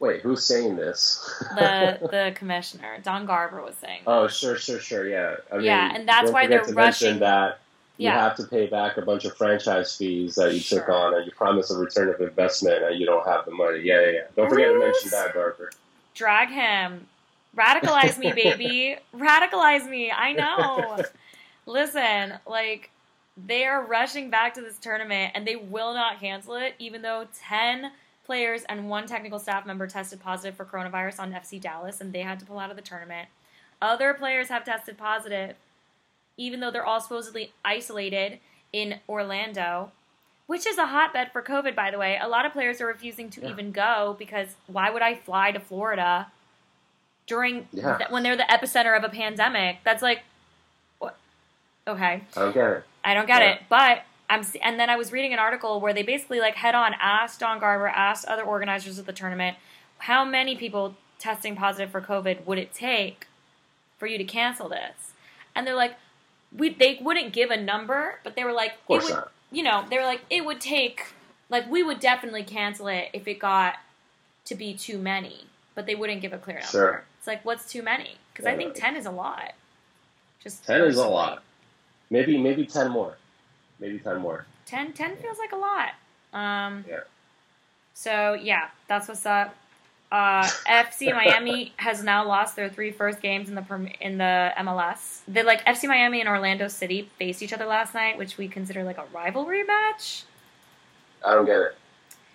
Wait, 0.00 0.20
who's 0.22 0.44
saying 0.44 0.74
this? 0.76 1.24
The 1.56 1.98
the 2.10 2.32
commissioner 2.34 2.98
Don 3.02 3.24
Garber 3.26 3.62
was 3.62 3.76
saying. 3.76 4.02
oh, 4.06 4.26
sure, 4.26 4.56
sure, 4.56 4.80
sure. 4.80 5.08
Yeah. 5.08 5.36
I 5.50 5.56
mean, 5.56 5.64
Yeah, 5.66 5.92
and 5.94 6.06
that's 6.06 6.30
why 6.32 6.46
they're 6.48 6.64
rushing- 6.64 7.20
that 7.20 7.60
you 7.96 8.06
Yeah. 8.08 8.20
have 8.20 8.36
to 8.38 8.44
pay 8.44 8.66
back 8.66 8.96
a 8.98 9.02
bunch 9.02 9.24
of 9.24 9.36
franchise 9.36 9.96
fees 9.96 10.34
that 10.34 10.52
you 10.52 10.60
took 10.60 10.88
on, 10.88 11.14
and 11.14 11.24
you 11.24 11.30
promise 11.32 11.70
a 11.70 11.78
return 11.78 12.08
of 12.08 12.20
investment, 12.20 12.82
and 12.82 12.98
you 12.98 13.06
don't 13.06 13.24
have 13.26 13.44
the 13.44 13.52
money. 13.52 13.78
Yeah, 13.82 14.00
yeah, 14.00 14.10
yeah. 14.10 14.20
Don't 14.36 14.50
forget 14.50 14.66
to 14.72 14.78
mention 14.80 15.08
Bruce. 15.08 15.12
that, 15.12 15.32
Garber. 15.32 15.70
Drag 16.12 16.48
him. 16.50 17.06
Radicalize 17.54 18.18
me, 18.18 18.32
baby. 18.34 18.96
Radicalize 19.16 19.88
me. 19.88 20.10
I 20.10 20.32
know. 20.32 21.02
Listen, 21.66 22.34
like 22.46 22.90
they 23.36 23.64
are 23.64 23.84
rushing 23.84 24.30
back 24.30 24.54
to 24.54 24.60
this 24.60 24.78
tournament 24.78 25.32
and 25.34 25.46
they 25.46 25.56
will 25.56 25.94
not 25.94 26.20
cancel 26.20 26.54
it, 26.56 26.74
even 26.78 27.02
though 27.02 27.26
10 27.48 27.90
players 28.24 28.62
and 28.68 28.88
one 28.88 29.06
technical 29.06 29.38
staff 29.38 29.66
member 29.66 29.86
tested 29.86 30.20
positive 30.20 30.54
for 30.56 30.64
coronavirus 30.64 31.18
on 31.20 31.32
FC 31.32 31.60
Dallas 31.60 32.00
and 32.00 32.12
they 32.12 32.20
had 32.22 32.38
to 32.40 32.46
pull 32.46 32.58
out 32.58 32.70
of 32.70 32.76
the 32.76 32.82
tournament. 32.82 33.28
Other 33.82 34.14
players 34.14 34.48
have 34.48 34.64
tested 34.64 34.96
positive, 34.96 35.56
even 36.36 36.60
though 36.60 36.70
they're 36.70 36.86
all 36.86 37.00
supposedly 37.00 37.52
isolated 37.64 38.38
in 38.72 39.00
Orlando, 39.08 39.92
which 40.46 40.66
is 40.66 40.78
a 40.78 40.86
hotbed 40.86 41.32
for 41.32 41.42
COVID, 41.42 41.74
by 41.74 41.90
the 41.90 41.98
way. 41.98 42.18
A 42.20 42.28
lot 42.28 42.46
of 42.46 42.52
players 42.52 42.80
are 42.80 42.86
refusing 42.86 43.30
to 43.30 43.40
Yeah. 43.42 43.50
even 43.50 43.72
go 43.72 44.16
because 44.18 44.54
why 44.66 44.90
would 44.90 45.02
I 45.02 45.14
fly 45.16 45.50
to 45.52 45.60
Florida 45.60 46.28
during 47.26 47.68
Yeah. 47.72 47.98
th- 47.98 48.10
when 48.10 48.22
they're 48.22 48.36
the 48.36 48.44
epicenter 48.44 48.96
of 48.96 49.04
a 49.04 49.08
pandemic? 49.08 49.78
That's 49.84 50.02
like, 50.02 50.22
what? 50.98 51.16
Okay. 51.86 52.22
I 52.36 52.40
don't 52.40 52.54
get 52.54 52.70
it. 52.70 52.84
I 53.04 53.14
don't 53.14 53.26
get 53.26 53.42
Yeah. 53.42 53.50
it. 53.52 53.62
But 53.68 54.02
I'm 54.30 54.42
and 54.62 54.78
then 54.80 54.88
I 54.90 54.96
was 54.96 55.12
reading 55.12 55.32
an 55.32 55.38
article 55.38 55.80
where 55.80 55.92
they 55.92 56.02
basically 56.02 56.40
like 56.40 56.54
head 56.56 56.74
on 56.74 56.94
asked 57.00 57.40
Don 57.40 57.58
Garber, 57.60 57.88
asked 57.88 58.24
other 58.26 58.42
organizers 58.42 58.98
of 58.98 59.06
the 59.06 59.12
tournament, 59.12 59.56
how 59.98 60.24
many 60.24 60.56
people 60.56 60.96
testing 61.18 61.56
positive 61.56 61.90
for 61.90 62.00
COVID 62.00 62.44
would 62.46 62.58
it 62.58 62.72
take 62.74 63.26
for 63.98 64.06
you 64.06 64.18
to 64.18 64.24
cancel 64.24 64.68
this? 64.68 65.12
And 65.54 65.66
they're 65.66 65.74
like, 65.74 65.94
we 66.56 66.70
they 66.70 66.98
wouldn't 67.02 67.32
give 67.32 67.50
a 67.50 67.56
number, 67.60 68.18
but 68.24 68.34
they 68.34 68.44
were 68.44 68.52
like, 68.52 68.72
Of 68.74 68.86
course 68.86 69.04
it 69.04 69.12
would, 69.12 69.16
not. 69.16 69.32
you 69.52 69.62
know, 69.62 69.84
they 69.90 69.98
were 69.98 70.04
like, 70.04 70.22
it 70.30 70.44
would 70.44 70.60
take 70.60 71.12
like 71.50 71.70
we 71.70 71.82
would 71.82 72.00
definitely 72.00 72.44
cancel 72.44 72.88
it 72.88 73.10
if 73.12 73.28
it 73.28 73.38
got 73.38 73.76
to 74.46 74.54
be 74.54 74.72
too 74.74 74.98
many, 74.98 75.44
but 75.74 75.84
they 75.86 75.94
wouldn't 75.94 76.22
give 76.22 76.32
a 76.32 76.38
clear 76.38 76.56
number. 76.56 76.68
Sure. 76.70 77.04
It's 77.24 77.26
like, 77.26 77.42
what's 77.42 77.72
too 77.72 77.82
many? 77.82 78.18
Because 78.30 78.44
I 78.44 78.54
think 78.54 78.74
ten 78.74 78.96
is 78.96 79.06
a 79.06 79.10
lot. 79.10 79.54
Just 80.42 80.66
Ten 80.66 80.82
is 80.82 80.98
a 80.98 81.08
lot. 81.08 81.42
Maybe, 82.10 82.36
maybe 82.36 82.66
ten 82.66 82.90
more. 82.90 83.16
Maybe 83.80 83.98
ten 83.98 84.18
more. 84.18 84.44
10, 84.66 84.92
10 84.92 85.16
feels 85.16 85.38
like 85.38 85.52
a 85.52 85.56
lot. 85.56 85.94
Um, 86.34 86.84
Yeah. 86.86 87.00
So 87.94 88.34
yeah, 88.34 88.68
that's 88.88 89.08
what's 89.08 89.24
up. 89.24 89.54
Uh, 90.12 90.42
FC 90.68 91.14
Miami 91.14 91.72
has 91.78 92.04
now 92.04 92.28
lost 92.28 92.56
their 92.56 92.68
three 92.68 92.90
first 92.90 93.22
games 93.22 93.48
in 93.48 93.54
the 93.54 93.64
in 94.02 94.18
the 94.18 94.52
MLS. 94.58 95.20
They 95.26 95.42
like 95.42 95.64
FC 95.64 95.88
Miami 95.88 96.20
and 96.20 96.28
Orlando 96.28 96.68
City 96.68 97.08
faced 97.18 97.42
each 97.42 97.54
other 97.54 97.64
last 97.64 97.94
night, 97.94 98.18
which 98.18 98.36
we 98.36 98.48
consider 98.48 98.84
like 98.84 98.98
a 98.98 99.06
rivalry 99.14 99.64
match. 99.64 100.24
I 101.24 101.32
don't 101.32 101.46
get 101.46 101.56
it. 101.56 101.78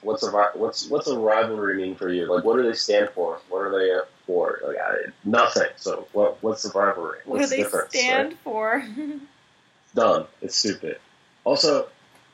What's 0.01 0.23
a 0.23 0.31
what's 0.55 0.87
what's 0.89 1.07
a 1.07 1.17
rivalry 1.17 1.75
mean 1.77 1.95
for 1.95 2.09
you? 2.09 2.25
Like, 2.33 2.43
what 2.45 2.55
do 2.55 2.63
they 2.63 2.73
stand 2.73 3.09
for? 3.09 3.39
What 3.49 3.59
are 3.59 3.71
they 3.77 3.99
for? 4.25 4.59
Like, 4.65 4.77
I, 4.77 4.95
nothing. 5.25 5.67
So, 5.75 6.07
what 6.13 6.41
what's 6.41 6.63
the 6.63 6.69
rivalry? 6.77 7.19
What 7.25 7.39
What's 7.39 7.49
do 7.49 7.55
the 7.57 7.57
they 7.57 7.63
difference, 7.63 7.89
stand 7.89 8.27
right? 8.29 8.37
for? 8.43 8.87
Dumb. 9.95 10.27
It's 10.41 10.55
stupid. 10.55 10.99
Also, 11.43 11.89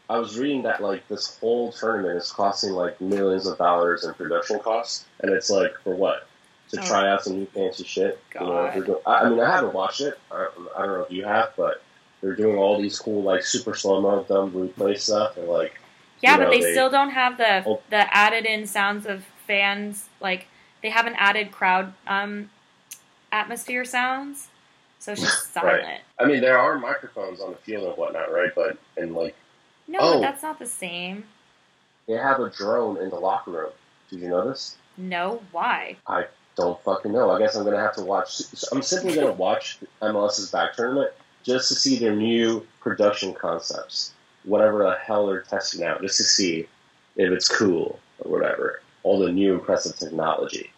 I 0.09 0.17
was 0.19 0.37
reading 0.37 0.63
that 0.63 0.81
like 0.83 1.07
this 1.07 1.39
whole 1.39 1.71
tournament 1.71 2.17
is 2.17 2.31
costing 2.31 2.71
like 2.71 2.99
millions 3.01 3.47
of 3.47 3.57
dollars 3.57 4.03
in 4.03 4.13
production 4.13 4.59
costs, 4.59 5.05
and 5.21 5.31
it's 5.31 5.49
like 5.49 5.73
for 5.83 5.95
what? 5.95 6.27
To 6.71 6.81
Oh. 6.81 6.85
try 6.85 7.09
out 7.09 7.23
some 7.23 7.37
new 7.37 7.45
fancy 7.47 7.83
shit. 7.83 8.19
You 8.33 8.41
know, 8.41 8.71
doing- 8.73 8.99
I, 9.05 9.13
I 9.21 9.29
mean, 9.29 9.39
I 9.39 9.49
haven't 9.51 9.73
watched 9.73 10.01
it. 10.01 10.19
I, 10.31 10.47
I 10.75 10.79
don't 10.85 10.97
know 10.97 11.03
if 11.03 11.11
you 11.11 11.23
have, 11.23 11.53
but 11.55 11.81
they're 12.21 12.35
doing 12.35 12.57
all 12.57 12.81
these 12.81 12.97
cool 12.99 13.21
like 13.23 13.43
super 13.43 13.75
slow 13.75 14.01
mo 14.01 14.23
dumb 14.27 14.51
replay 14.51 14.99
stuff, 14.99 15.37
and 15.37 15.47
like 15.47 15.79
yeah, 16.25 16.31
You 16.33 16.37
but 16.39 16.43
know, 16.45 16.49
they, 16.51 16.61
they- 16.61 16.71
still 16.71 16.89
don't 16.89 17.11
have 17.11 17.37
the 17.37 17.63
Oh. 17.65 17.81
the 17.89 18.15
added 18.15 18.45
in 18.45 18.65
sounds 18.67 19.05
of 19.05 19.23
fans. 19.47 20.09
Like 20.19 20.47
they 20.81 20.89
haven't 20.89 21.15
added 21.15 21.51
crowd 21.51 21.93
um, 22.07 22.49
atmosphere 23.31 23.85
sounds, 23.85 24.47
so 24.99 25.11
it's 25.13 25.21
just 25.21 25.55
Right. 25.55 25.81
silent. 25.81 26.01
I 26.19 26.25
mean, 26.25 26.41
there 26.41 26.57
are 26.57 26.77
microphones 26.79 27.39
on 27.41 27.51
the 27.51 27.57
field 27.57 27.87
and 27.87 27.97
whatnot, 27.97 28.31
right? 28.31 28.51
But 28.55 28.77
and 28.97 29.13
like 29.15 29.35
No, 29.87 29.99
Oh. 30.01 30.13
but 30.15 30.21
that's 30.21 30.43
not 30.43 30.59
the 30.59 30.65
same. 30.65 31.25
they 32.07 32.13
have 32.13 32.39
a 32.39 32.49
drone 32.49 32.97
in 32.97 33.09
the 33.09 33.15
locker 33.19 33.51
room. 33.51 33.71
Did 34.09 34.19
you 34.21 34.29
notice? 34.29 34.77
No, 34.97 35.41
why? 35.51 35.97
I 36.07 36.25
don't 36.55 36.79
fucking 36.83 37.11
know. 37.11 37.31
I 37.31 37.39
guess 37.39 37.55
I'm 37.55 37.65
gonna 37.65 37.79
have 37.79 37.95
to 37.95 38.03
watch. 38.03 38.41
I'm 38.71 38.81
simply 38.81 39.13
gonna 39.15 39.31
watch 39.33 39.77
MLS's 40.01 40.51
back 40.51 40.75
tournament 40.75 41.11
just 41.43 41.67
to 41.67 41.75
see 41.75 41.97
their 41.99 42.15
new 42.15 42.65
production 42.79 43.33
concepts, 43.33 44.13
whatever 44.45 44.83
the 44.83 44.95
hell 45.03 45.27
they're 45.27 45.41
testing 45.41 45.83
out, 45.83 46.01
just 46.01 46.17
to 46.17 46.23
see 46.23 46.67
if 47.15 47.31
it's 47.31 47.47
cool 47.47 47.99
or 48.19 48.31
whatever. 48.31 48.81
All 49.03 49.19
the 49.19 49.31
new 49.31 49.53
impressive 49.53 49.97
technology. 49.97 50.71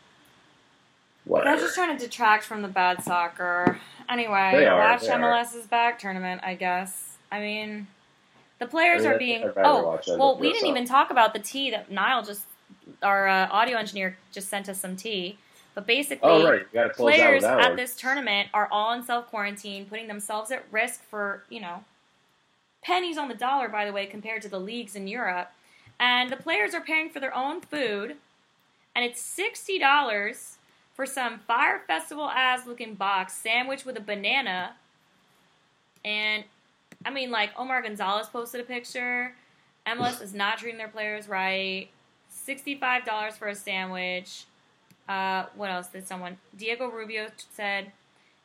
They're 1.26 1.58
just 1.58 1.76
trying 1.76 1.98
to 1.98 2.04
detract 2.04 2.44
from 2.44 2.62
the 2.62 2.68
bad 2.68 3.04
soccer. 3.04 3.80
Anyway, 4.10 4.66
are, 4.66 4.78
watch 4.78 5.08
are. 5.08 5.20
MLS's 5.20 5.68
back 5.68 6.00
tournament, 6.00 6.42
I 6.44 6.56
guess. 6.56 7.18
I 7.32 7.40
mean, 7.42 7.88
the 8.60 8.68
players 8.68 9.02
I 9.02 9.10
mean, 9.10 9.14
are 9.14 9.18
being. 9.18 9.42
think 9.42 9.58
I'd 9.58 9.62
rather 9.62 10.02
Oh, 10.08 10.18
well, 10.18 10.38
we 10.38 10.54
didn't 10.54 10.70
even 10.70 10.86
talk 10.86 11.12
about 11.12 11.34
the 11.34 11.40
tea 11.40 11.72
that 11.72 11.92
Niall 11.92 12.24
just. 12.24 12.44
Our 13.04 13.28
uh, 13.28 13.50
audio 13.52 13.78
engineer 13.78 14.18
just 14.32 14.50
sent 14.50 14.70
us 14.70 14.80
some 14.80 14.96
tea. 14.96 15.38
But 15.76 15.86
basically, 15.86 16.30
Oh 16.30 16.50
right, 16.50 16.62
you 16.62 16.68
gotta 16.74 16.90
close 16.90 17.20
out 17.20 17.34
with 17.34 17.44
players 17.44 17.44
at 17.44 17.76
this 17.76 17.96
tournament 17.96 18.50
are 18.54 18.68
all 18.72 18.94
in 18.94 19.04
self 19.04 19.28
quarantine, 19.28 19.86
putting 19.86 20.08
themselves 20.08 20.52
at 20.52 20.66
risk 20.72 21.04
for, 21.10 21.44
you 21.50 21.60
know, 21.60 21.84
pennies 22.88 23.18
on 23.18 23.28
the 23.28 23.36
dollar, 23.36 23.68
by 23.68 23.86
the 23.86 23.92
way, 23.92 24.06
compared 24.06 24.42
to 24.42 24.48
the 24.48 24.60
leagues 24.60 24.96
in 24.96 25.08
Europe. 25.08 25.52
And 26.00 26.32
the 26.32 26.38
players 26.38 26.74
are 26.74 26.80
paying 26.80 27.10
for 27.10 27.20
their 27.20 27.36
own 27.36 27.60
food, 27.60 28.16
and 28.96 29.04
it's 29.04 29.22
$60 29.22 30.56
for 30.96 31.06
some 31.06 31.40
Fire 31.40 31.82
Festival 31.86 32.30
ass 32.30 32.66
looking 32.66 32.96
box 32.96 33.34
sandwich 33.34 33.84
with 33.84 33.98
a 33.98 34.02
banana. 34.02 34.76
And 36.06 36.46
I 37.06 37.10
mean, 37.10 37.30
like, 37.30 37.52
Omar 37.58 37.82
Gonzalez 37.82 38.28
posted 38.28 38.62
a 38.62 38.64
picture. 38.64 39.34
MLS 39.86 40.22
is 40.22 40.34
not 40.34 40.60
treating 40.60 40.78
their 40.78 40.88
players 40.88 41.28
right. 41.28 41.90
$65 42.34 43.34
for 43.34 43.50
a 43.50 43.56
sandwich. 43.56 44.46
Uh, 45.10 45.46
what 45.56 45.70
else 45.70 45.88
did 45.88 46.08
someone? 46.08 46.38
Diego 46.58 46.90
Rubio 46.90 47.28
said, 47.54 47.92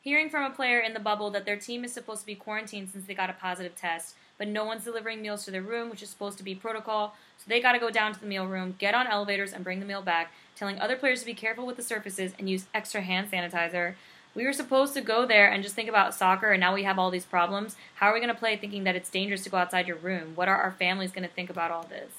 hearing 0.02 0.28
from 0.28 0.44
a 0.44 0.54
player 0.54 0.80
in 0.80 0.94
the 0.94 1.00
bubble 1.00 1.30
that 1.30 1.46
their 1.46 1.56
team 1.56 1.84
is 1.84 1.92
supposed 1.92 2.20
to 2.20 2.26
be 2.26 2.34
quarantined 2.34 2.90
since 2.90 3.06
they 3.06 3.14
got 3.14 3.30
a 3.30 3.34
positive 3.34 3.76
test, 3.76 4.16
but 4.36 4.48
no 4.48 4.64
one's 4.64 4.84
delivering 4.84 5.22
meals 5.22 5.44
to 5.44 5.50
their 5.52 5.62
room, 5.62 5.88
which 5.88 6.02
is 6.02 6.10
supposed 6.10 6.36
to 6.38 6.44
be 6.44 6.54
protocol. 6.54 7.14
So 7.38 7.44
they 7.48 7.60
got 7.60 7.72
to 7.72 7.78
go 7.78 7.90
down 7.90 8.12
to 8.12 8.20
the 8.20 8.26
meal 8.26 8.46
room, 8.46 8.74
get 8.78 8.94
on 8.94 9.06
elevators, 9.06 9.52
and 9.52 9.62
bring 9.62 9.78
the 9.78 9.86
meal 9.86 10.02
back, 10.02 10.32
telling 10.56 10.78
other 10.80 10.96
players 10.96 11.20
to 11.20 11.26
be 11.26 11.34
careful 11.34 11.66
with 11.66 11.76
the 11.76 11.82
surfaces 11.82 12.32
and 12.38 12.50
use 12.50 12.66
extra 12.74 13.00
hand 13.00 13.30
sanitizer. 13.30 13.94
We 14.34 14.44
were 14.44 14.52
supposed 14.52 14.94
to 14.94 15.02
go 15.02 15.26
there 15.26 15.50
and 15.50 15.62
just 15.62 15.74
think 15.74 15.88
about 15.88 16.14
soccer, 16.14 16.50
and 16.50 16.60
now 16.60 16.74
we 16.74 16.82
have 16.82 16.98
all 16.98 17.10
these 17.10 17.24
problems. 17.24 17.76
How 17.96 18.08
are 18.08 18.14
we 18.14 18.20
going 18.20 18.32
to 18.32 18.38
play 18.38 18.56
thinking 18.56 18.84
that 18.84 18.96
it's 18.96 19.10
dangerous 19.10 19.44
to 19.44 19.50
go 19.50 19.58
outside 19.58 19.86
your 19.86 19.98
room? 19.98 20.32
What 20.34 20.48
are 20.48 20.56
our 20.56 20.72
families 20.72 21.12
going 21.12 21.28
to 21.28 21.34
think 21.34 21.50
about 21.50 21.70
all 21.70 21.84
this? 21.84 22.10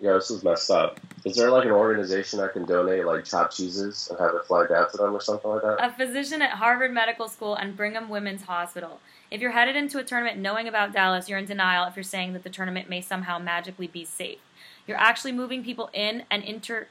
Yeah, 0.00 0.14
this 0.14 0.30
is 0.30 0.42
messed 0.42 0.70
up. 0.70 1.00
Is 1.24 1.36
there 1.36 1.50
like 1.50 1.64
an 1.64 1.70
organization 1.70 2.40
that 2.40 2.52
can 2.52 2.66
donate 2.66 3.06
like 3.06 3.24
chopped 3.24 3.56
cheeses 3.56 4.08
and 4.10 4.18
have 4.18 4.34
it 4.34 4.44
fly 4.44 4.66
down 4.66 4.90
to 4.90 4.96
them 4.96 5.14
or 5.14 5.20
something 5.20 5.50
like 5.50 5.62
that? 5.62 5.84
a 5.84 5.92
physician 5.92 6.42
at 6.42 6.50
Harvard 6.50 6.92
Medical 6.92 7.28
School 7.28 7.54
and 7.54 7.76
Brigham 7.76 8.08
Women's 8.08 8.42
Hospital. 8.42 9.00
If 9.30 9.40
you're 9.40 9.52
headed 9.52 9.76
into 9.76 9.98
a 9.98 10.04
tournament 10.04 10.38
knowing 10.38 10.68
about 10.68 10.92
Dallas, 10.92 11.28
you're 11.28 11.38
in 11.38 11.46
denial 11.46 11.86
if 11.86 11.96
you're 11.96 12.02
saying 12.02 12.34
that 12.34 12.42
the 12.42 12.50
tournament 12.50 12.90
may 12.90 13.00
somehow 13.00 13.38
magically 13.38 13.86
be 13.86 14.04
safe. 14.04 14.38
You're 14.86 14.98
actually 14.98 15.32
moving 15.32 15.64
people 15.64 15.90
in 15.92 16.24
and 16.30 16.42
inter 16.44 16.88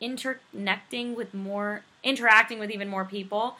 interconnecting 0.00 1.16
with 1.16 1.32
more 1.32 1.82
interacting 2.04 2.58
with 2.58 2.70
even 2.70 2.88
more 2.88 3.04
people. 3.04 3.56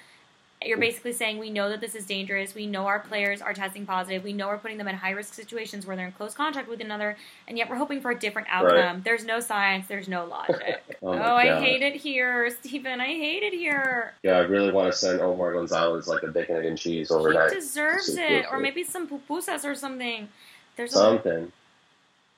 You're 0.65 0.79
basically 0.79 1.13
saying 1.13 1.39
we 1.39 1.51
know 1.51 1.69
that 1.69 1.81
this 1.81 1.95
is 1.95 2.07
dangerous. 2.07 2.55
We 2.55 2.67
know 2.67 2.87
our 2.87 2.99
players 2.99 3.43
are 3.43 3.53
testing 3.53 3.85
positive. 3.85 4.25
We 4.25 4.33
know 4.33 4.49
we're 4.49 4.57
putting 4.59 4.79
them 4.79 4.89
in 4.89 4.97
high 4.97 5.11
risk 5.11 5.35
situations 5.35 5.87
where 5.87 5.97
they're 5.97 6.07
in 6.07 6.13
close 6.13 6.35
contact 6.35 6.69
with 6.69 6.81
another, 6.81 7.17
and 7.47 7.59
yet 7.59 7.69
we're 7.69 7.77
hoping 7.77 8.01
for 8.01 8.11
a 8.11 8.19
different 8.19 8.49
outcome. 8.51 8.75
Right. 8.79 9.05
There's 9.05 9.25
no 9.25 9.39
science. 9.41 9.87
There's 9.87 10.09
no 10.09 10.25
logic. 10.25 10.83
Oh 11.03 11.13
oh, 11.13 11.37
I 11.37 11.61
hate 11.61 11.83
it 11.83 11.95
here, 11.95 12.51
Stephen. 12.51 13.01
I 13.01 13.07
hate 13.07 13.43
it 13.43 13.53
here. 13.53 14.15
Yeah, 14.23 14.39
I 14.39 14.41
really 14.41 14.73
want 14.73 14.91
to 14.91 14.99
send 14.99 15.21
Omar 15.21 15.53
Gonzalez 15.53 16.09
like 16.09 16.23
a 16.23 16.29
bacon 16.29 16.65
and 16.65 16.77
cheese 16.77 17.11
overnight. 17.11 17.51
He 17.51 17.57
deserves 17.57 18.17
it, 18.17 18.47
or 18.51 18.59
maybe 18.59 18.83
some 18.83 19.07
pupusas 19.07 19.65
or 19.65 19.75
something. 19.75 20.29
There's 20.77 20.93
a 20.93 20.97
Something. 20.97 21.53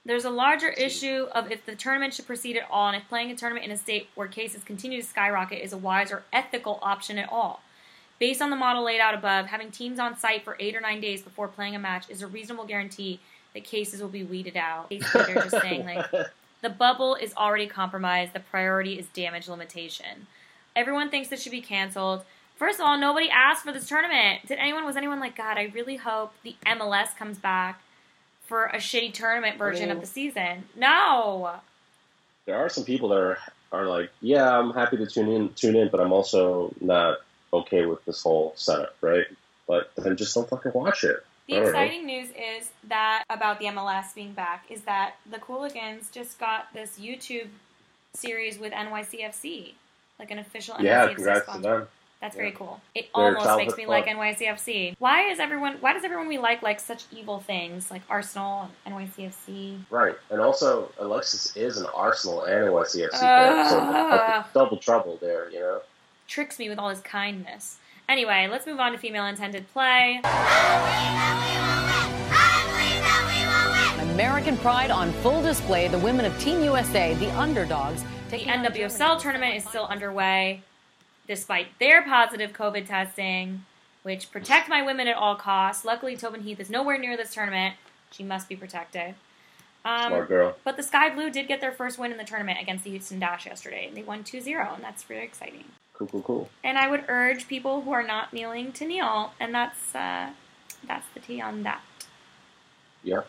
there's 0.05 0.25
a 0.25 0.31
larger 0.31 0.69
issue 0.71 1.29
of 1.33 1.51
if 1.51 1.65
the 1.65 1.77
tournament 1.77 2.15
should 2.15 2.27
proceed 2.27 2.57
at 2.57 2.69
all, 2.71 2.89
and 2.89 2.97
if 2.97 3.09
playing 3.09 3.31
a 3.31 3.37
tournament 3.37 3.65
in 3.65 3.71
a 3.71 3.77
state 3.77 4.09
where 4.17 4.27
cases 4.27 4.65
continue 4.65 5.01
to 5.01 5.07
skyrocket 5.07 5.63
is 5.63 5.73
a 5.73 5.79
wise 5.79 6.11
or 6.11 6.25
ethical 6.33 6.79
option 6.83 7.17
at 7.17 7.31
all. 7.33 7.63
Based 8.19 8.43
on 8.43 8.51
the 8.51 8.57
model 8.57 8.85
laid 8.85 9.01
out 9.01 9.15
above, 9.15 9.47
having 9.47 9.71
teams 9.71 9.99
on 9.99 10.17
site 10.19 10.45
for 10.45 10.57
eight 10.59 10.75
or 10.75 10.81
nine 10.81 11.01
days 11.01 11.23
before 11.23 11.49
playing 11.49 11.77
a 11.77 11.79
match 11.79 12.11
is 12.11 12.23
a 12.23 12.27
reasonable 12.27 12.65
guarantee 12.65 13.21
that 13.55 13.65
cases 13.65 14.01
will 14.01 14.09
be 14.09 14.25
weeded 14.25 14.57
out. 14.57 14.89
Basically, 14.89 15.33
they're 15.33 15.45
just 15.45 15.61
saying 15.63 15.85
like 15.85 16.07
The 16.61 16.71
bubble 16.71 17.15
is 17.15 17.33
already 17.37 17.67
compromised. 17.67 18.33
The 18.33 18.41
priority 18.41 18.99
is 18.99 19.07
damage 19.07 19.49
limitation. 19.49 20.27
Everyone 20.75 21.11
thinks 21.11 21.29
this 21.29 21.43
should 21.43 21.53
be 21.53 21.61
canceled. 21.61 22.25
First 22.57 22.81
of 22.81 22.87
all, 22.87 22.99
nobody 22.99 23.29
asked 23.31 23.65
for 23.65 23.73
this 23.73 23.89
tournament. 23.89 24.41
Did 24.47 24.59
anyone? 24.59 24.85
Was 24.85 24.97
anyone 24.97 25.21
like, 25.21 25.37
God? 25.37 25.57
I 25.57 25.71
really 25.73 25.97
hope 25.97 26.33
the 26.43 26.57
MLS 26.67 27.17
comes 27.17 27.39
back 27.39 27.81
for 28.45 28.65
a 28.67 28.79
shitty 28.79 29.13
tournament 29.13 29.59
version 29.59 29.91
of 29.91 29.99
mean- 29.99 30.05
the 30.05 30.09
oh. 30.09 30.13
season. 30.13 30.65
No. 30.77 31.61
There 32.47 32.57
are 32.57 32.69
some 32.69 32.85
people 32.85 33.11
that 33.11 33.19
are 33.19 33.39
are 33.71 33.87
like, 33.87 34.11
yeah, 34.21 34.59
I'm 34.59 34.73
happy 34.73 34.97
to 34.97 35.07
tune 35.07 35.29
in, 35.29 35.53
tune 35.53 35.77
in, 35.77 35.91
but 35.91 36.01
I'm 36.01 36.13
also 36.13 36.75
not 36.81 37.19
okay 37.53 37.87
with 37.87 38.05
this 38.05 38.23
whole 38.23 38.53
setup, 38.57 38.97
right? 39.01 39.27
But 39.67 39.91
then 39.97 40.17
just 40.17 40.35
don't 40.35 40.49
fucking 40.49 40.73
watch 40.73 41.05
it. 41.05 41.25
The 41.47 41.55
don't 41.55 41.63
know. 41.63 41.69
exciting 41.69 42.07
news 42.07 42.29
is 42.31 42.71
that 42.89 43.25
about 43.31 43.59
the 43.59 43.67
MLS 43.67 44.15
being 44.15 44.33
back 44.33 44.67
is 44.71 44.83
that 44.83 45.15
the 45.31 45.39
Cooligans 45.39 46.13
just 46.13 46.39
got 46.39 46.73
this 46.75 46.99
YouTube 46.99 47.49
series 48.15 48.59
with 48.59 48.73
NYCFC, 48.73 49.73
like 50.19 50.31
an 50.31 50.39
official 50.39 50.77
Yeah, 50.79 51.07
NYCFC 51.07 51.15
congrats 51.15 51.53
to 51.53 51.59
them. 51.61 51.89
That's 52.21 52.35
very 52.35 52.51
cool. 52.51 52.81
It 52.97 53.09
They're 53.15 53.39
almost 53.39 53.57
makes 53.57 53.77
me 53.77 53.87
like. 53.87 54.07
NYCFC. 54.07 54.97
Why 54.99 55.31
is 55.31 55.39
everyone? 55.39 55.77
Why 55.81 55.93
does 55.93 56.03
everyone 56.03 56.27
we 56.27 56.37
like 56.37 56.63
like 56.63 56.81
such 56.81 57.05
evil 57.13 57.39
things 57.39 57.93
like 57.93 58.03
Arsenal 58.11 58.71
and 58.85 58.95
NYCFC? 58.95 59.79
Right, 59.89 60.17
and 60.31 60.41
also 60.41 60.91
Alexis 60.99 61.57
is 61.57 61.79
an 61.79 61.87
Arsenal 61.95 62.43
and 62.43 62.69
NYCFC 62.69 63.21
fan, 63.21 63.71
so 63.71 64.45
double 64.53 64.79
trouble 64.79 65.17
there, 65.21 65.49
you 65.51 65.61
know. 65.61 65.81
Tricks 66.29 66.59
me 66.59 66.69
with 66.69 66.79
all 66.79 66.91
his 66.91 67.01
kindness. 67.01 67.79
Anyway, 68.09 68.47
let's 68.51 68.67
move 68.67 68.79
on 68.79 68.93
to 68.93 68.99
female 68.99 69.25
intended 69.27 69.67
play. 69.73 70.21
American 74.13 74.57
pride 74.59 74.91
on 74.91 75.11
full 75.15 75.43
display. 75.43 75.89
The 75.89 75.99
women 75.99 76.25
of 76.25 76.39
Team 76.39 76.63
USA, 76.63 77.15
the 77.15 77.31
underdogs, 77.39 78.03
The 78.31 78.39
taking 78.39 78.51
on 78.51 78.65
NWSL 78.65 79.19
tournament 79.21 79.57
is 79.57 79.65
still 79.65 79.87
underway, 79.87 80.63
despite 81.27 81.69
their 81.79 82.03
positive 82.03 82.53
COVID 82.53 82.87
testing, 82.87 83.65
which 84.03 84.31
protect 84.31 84.69
my 84.69 84.83
women 84.83 85.09
at 85.09 85.17
all 85.17 85.35
costs. 85.37 85.85
Luckily, 85.85 86.17
Tobin 86.17 86.43
Heath 86.43 86.61
is 86.61 86.69
nowhere 86.71 86.99
near 86.99 87.17
this 87.17 87.33
tournament. 87.33 87.75
She 88.11 88.23
must 88.23 88.49
be 88.49 88.57
protected. 88.57 89.15
Smart 89.83 90.13
Um, 90.23 90.27
girl. 90.27 90.57
but 90.65 90.77
the 90.77 90.83
Sky 90.83 91.09
Blue 91.09 91.31
did 91.31 91.47
get 91.49 91.61
their 91.61 91.73
first 91.73 91.99
win 91.99 92.11
in 92.13 92.19
the 92.19 92.25
tournament 92.25 92.59
against 92.61 92.85
the 92.85 92.91
Houston 92.91 93.19
Dash 93.19 93.47
yesterday. 93.47 93.87
And 93.87 93.97
they 93.97 94.03
won 94.03 94.25
2-0, 94.25 94.75
and 94.75 94.83
that's 94.85 95.09
really 95.09 95.23
exciting. 95.23 95.65
Cool, 95.99 96.07
cool, 96.09 96.23
cool. 96.23 96.49
And 96.63 96.79
I 96.79 96.89
would 96.89 97.05
urge 97.09 97.49
people 97.49 97.81
who 97.83 97.91
are 97.91 98.07
not 98.07 98.33
kneeling 98.33 98.73
to 98.73 98.87
kneel, 98.87 99.33
and 99.41 99.53
that's 99.53 99.95
uh, 99.95 100.31
that's 100.87 101.07
the 101.13 101.19
tea 101.21 101.41
on 101.41 101.65
that. 101.65 101.83
Yeah. 103.03 103.23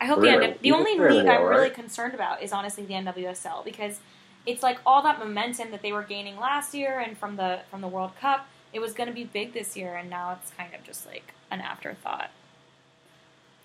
I 0.00 0.06
hope 0.06 0.18
We're 0.18 0.38
the 0.38 0.58
The 0.60 0.72
only 0.72 0.98
league 0.98 1.26
I'm 1.26 1.44
really 1.44 1.62
right? 1.62 1.74
concerned 1.74 2.12
about 2.14 2.42
is 2.42 2.52
honestly 2.52 2.84
the 2.84 2.94
NWSL 2.94 3.64
because 3.64 4.00
it's 4.44 4.62
like 4.62 4.78
all 4.84 5.00
that 5.02 5.18
momentum 5.18 5.70
that 5.70 5.80
they 5.80 5.92
were 5.92 6.02
gaining 6.02 6.38
last 6.38 6.74
year 6.74 6.98
and 6.98 7.16
from 7.16 7.36
the 7.36 7.60
from 7.70 7.80
the 7.80 7.88
World 7.88 8.12
Cup. 8.20 8.46
It 8.74 8.80
was 8.80 8.92
going 8.92 9.08
to 9.08 9.14
be 9.14 9.24
big 9.24 9.54
this 9.54 9.76
year, 9.76 9.94
and 9.94 10.10
now 10.10 10.32
it's 10.38 10.50
kind 10.58 10.74
of 10.74 10.82
just 10.84 11.06
like 11.06 11.32
an 11.50 11.60
afterthought. 11.60 12.30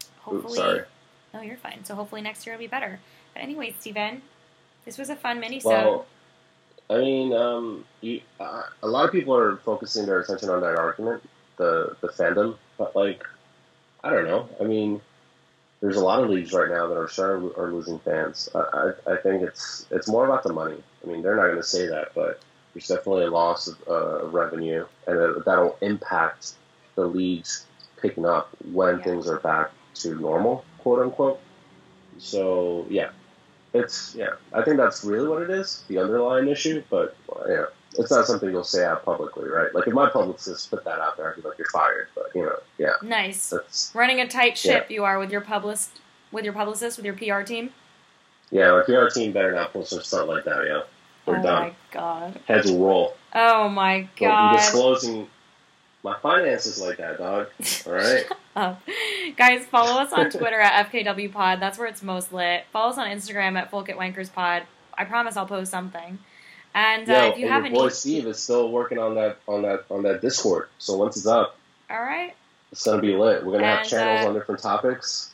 Oops, 0.02 0.10
Hopefully, 0.22 0.56
sorry. 0.56 0.82
no, 1.34 1.42
you're 1.42 1.58
fine. 1.58 1.84
So 1.84 1.96
hopefully 1.96 2.22
next 2.22 2.46
year 2.46 2.56
will 2.56 2.60
be 2.60 2.68
better. 2.68 3.00
But 3.34 3.42
anyway, 3.44 3.74
Steven, 3.80 4.22
this 4.86 4.98
was 4.98 5.10
a 5.10 5.16
fun 5.16 5.40
mini 5.40 5.62
Well, 5.64 6.06
I 6.90 6.98
mean, 6.98 7.34
um, 7.34 7.86
you, 8.02 8.22
uh, 8.40 8.64
a 8.84 8.88
lot 8.88 9.06
of 9.06 9.12
people 9.12 9.36
are 9.36 9.58
focusing 9.58 10.06
their 10.06 10.20
attention 10.20 10.50
on 10.50 10.62
that 10.62 10.76
argument, 10.78 11.24
the 11.58 11.96
the 12.02 12.08
fandom, 12.10 12.58
but 12.78 12.96
like, 12.96 13.24
I 14.04 14.12
don't 14.12 14.26
know. 14.26 14.50
I 14.60 14.64
mean, 14.64 15.02
there's 15.82 15.98
a 15.98 16.04
lot 16.04 16.24
of 16.24 16.30
leagues 16.30 16.52
right 16.54 16.70
now 16.70 16.88
that 16.88 16.98
are 16.98 17.08
starting 17.08 17.52
are 17.58 17.72
losing 17.72 18.00
fans. 18.00 18.50
I, 18.56 18.92
I, 19.08 19.14
I 19.14 19.18
think 19.18 19.44
it's 19.44 19.86
it's 19.92 20.08
more 20.08 20.26
about 20.26 20.44
the 20.44 20.54
money. 20.54 20.78
I 21.04 21.08
mean, 21.08 21.22
they're 21.22 21.36
not 21.36 21.46
going 21.48 21.58
to 21.58 21.64
say 21.64 21.88
that, 21.88 22.14
but 22.16 22.42
there's 22.74 22.88
definitely 22.88 23.26
a 23.26 23.32
loss 23.32 23.68
of 23.68 23.78
uh, 23.88 24.26
revenue, 24.28 24.86
and 25.08 25.20
uh, 25.20 25.34
that'll 25.46 25.78
impact 25.82 26.54
the 26.96 27.06
leagues 27.06 27.66
picking 28.02 28.26
up 28.26 28.50
when 28.72 28.98
Yeah. 28.98 29.04
things 29.04 29.28
are 29.28 29.40
back 29.40 29.72
to 29.96 30.16
normal, 30.20 30.66
quote 30.80 31.02
unquote. 31.02 31.40
So 32.18 32.86
yeah, 32.90 33.10
it's 33.74 34.16
yeah. 34.16 34.32
I 34.54 34.62
think 34.64 34.78
that's 34.78 35.04
really 35.04 35.28
what 35.28 35.42
it 35.42 35.50
is, 35.50 35.84
the 35.88 35.98
underlying 36.00 36.48
issue. 36.48 36.84
But 36.90 37.16
well, 37.28 37.46
yeah, 37.50 37.66
it's 37.98 38.12
not 38.12 38.26
something 38.26 38.50
you'll 38.50 38.64
say 38.64 38.84
out 38.86 39.04
publicly, 39.06 39.48
right? 39.50 39.74
Like 39.74 39.88
if 39.88 39.94
my 39.94 40.10
publicist 40.10 40.70
put 40.70 40.84
that 40.86 41.00
out 41.00 41.18
there, 41.18 41.30
I'd 41.30 41.36
be 41.42 41.48
like, 41.48 41.58
"You're 41.58 41.68
fired." 41.70 42.08
But 42.16 42.28
you 42.36 42.44
know, 42.44 42.56
yeah, 42.78 42.94
Nice. 43.04 43.50
that's 43.50 43.92
Running 43.94 44.20
a 44.22 44.28
tight 44.28 44.58
ship 44.58 44.90
you 44.90 45.04
are 45.06 45.20
with 45.20 45.32
your 45.32 45.42
publicist, 45.42 46.00
with 46.32 46.44
your 46.46 46.54
publicist, 46.54 46.98
with 46.98 47.06
your 47.06 47.16
PR 47.16 47.44
team. 47.46 47.72
yeah. 48.52 48.70
our 48.72 48.84
PR 48.84 49.08
team 49.14 49.32
better 49.32 49.52
not 49.52 49.72
pull 49.74 49.86
some 49.86 50.02
stuff 50.02 50.28
like 50.28 50.46
that. 50.46 50.66
Yeah, 50.68 50.82
we're 51.26 51.40
oh 51.40 51.44
done. 51.44 51.64
my 51.64 51.74
god. 51.92 52.40
Heads 52.48 52.72
will 52.72 52.86
roll. 52.86 53.18
Oh 53.36 53.70
my 53.70 54.08
god. 54.20 54.52
be 54.54 54.58
disclosing 54.58 55.28
my 56.04 56.18
finances 56.20 56.82
like 56.82 56.98
that, 56.98 57.18
dog. 57.20 57.48
All 57.86 57.94
right. 57.94 58.26
Guys, 59.38 59.66
follow 59.66 60.02
us 60.02 60.12
on 60.14 60.30
Twitter 60.32 60.60
at 60.60 60.92
FKW 60.92 61.32
Pod. 61.32 61.60
That's 61.60 61.78
where 61.78 61.88
it's 61.88 62.02
most 62.04 62.34
lit. 62.34 62.64
Follow 62.72 62.92
us 62.92 62.98
on 62.98 63.08
Instagram 63.08 63.58
at 63.58 63.70
Full 63.72 63.84
Kit 63.84 63.98
Wankers 63.98 64.32
Pod. 64.32 64.64
I 64.98 65.06
promise 65.06 65.38
I'll 65.38 65.46
post 65.46 65.72
something. 65.72 66.20
And 66.76 67.10
uh, 67.10 67.14
Yo, 67.14 67.20
if 67.32 67.38
you 67.38 67.46
and 67.46 67.54
haven't, 67.54 67.74
your 67.74 67.84
boy 67.86 67.90
Steve 67.90 68.28
is 68.28 68.38
still 68.40 68.70
working 68.72 69.00
on 69.00 69.16
that 69.16 69.38
on 69.48 69.64
that 69.64 69.86
on 69.90 70.04
that 70.04 70.22
Discord. 70.22 70.68
So 70.78 70.98
once 70.98 71.18
it's 71.18 71.26
up, 71.26 71.58
all 71.90 72.00
right, 72.02 72.36
it's 72.72 72.84
gonna 72.86 73.02
be 73.02 73.16
lit. 73.16 73.44
We're 73.46 73.54
gonna 73.54 73.66
have 73.78 73.88
channels 73.88 74.26
uh, 74.26 74.30
on 74.30 74.36
different 74.36 74.62
topics. 74.62 75.32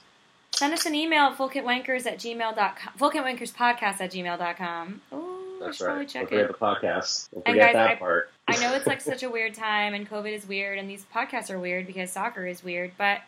send 0.51 0.73
us 0.73 0.85
an 0.85 0.95
email 0.95 1.23
at 1.23 1.37
folkatwankers 1.37 2.05
at 2.05 2.19
gmail.com. 2.19 2.93
Folkatwankerspodcast 2.97 3.99
at 4.01 4.11
gmail.com. 4.11 5.01
Ooh, 5.13 5.57
That's 5.59 5.77
should 5.77 5.83
probably 5.85 5.99
right. 6.03 6.09
check 6.09 6.21
Don't 6.21 6.29
forget 6.29 6.45
it. 6.45 6.47
the 6.47 6.53
podcast. 6.87 7.29
Don't 7.31 7.43
And 7.45 7.53
forget 7.55 7.67
guys, 7.67 7.73
that 7.73 7.89
I- 7.91 7.95
part. 7.95 8.31
I 8.47 8.57
know 8.57 8.73
it's 8.75 8.85
like 8.85 9.01
such 9.01 9.23
a 9.23 9.29
weird 9.29 9.53
time 9.55 9.93
and 9.93 10.07
COVID 10.09 10.31
is 10.31 10.47
weird 10.47 10.77
and 10.77 10.89
these 10.89 11.05
podcasts 11.13 11.49
are 11.49 11.59
weird 11.59 11.87
because 11.87 12.11
soccer 12.11 12.45
is 12.45 12.63
weird, 12.63 12.91
but 12.97 13.21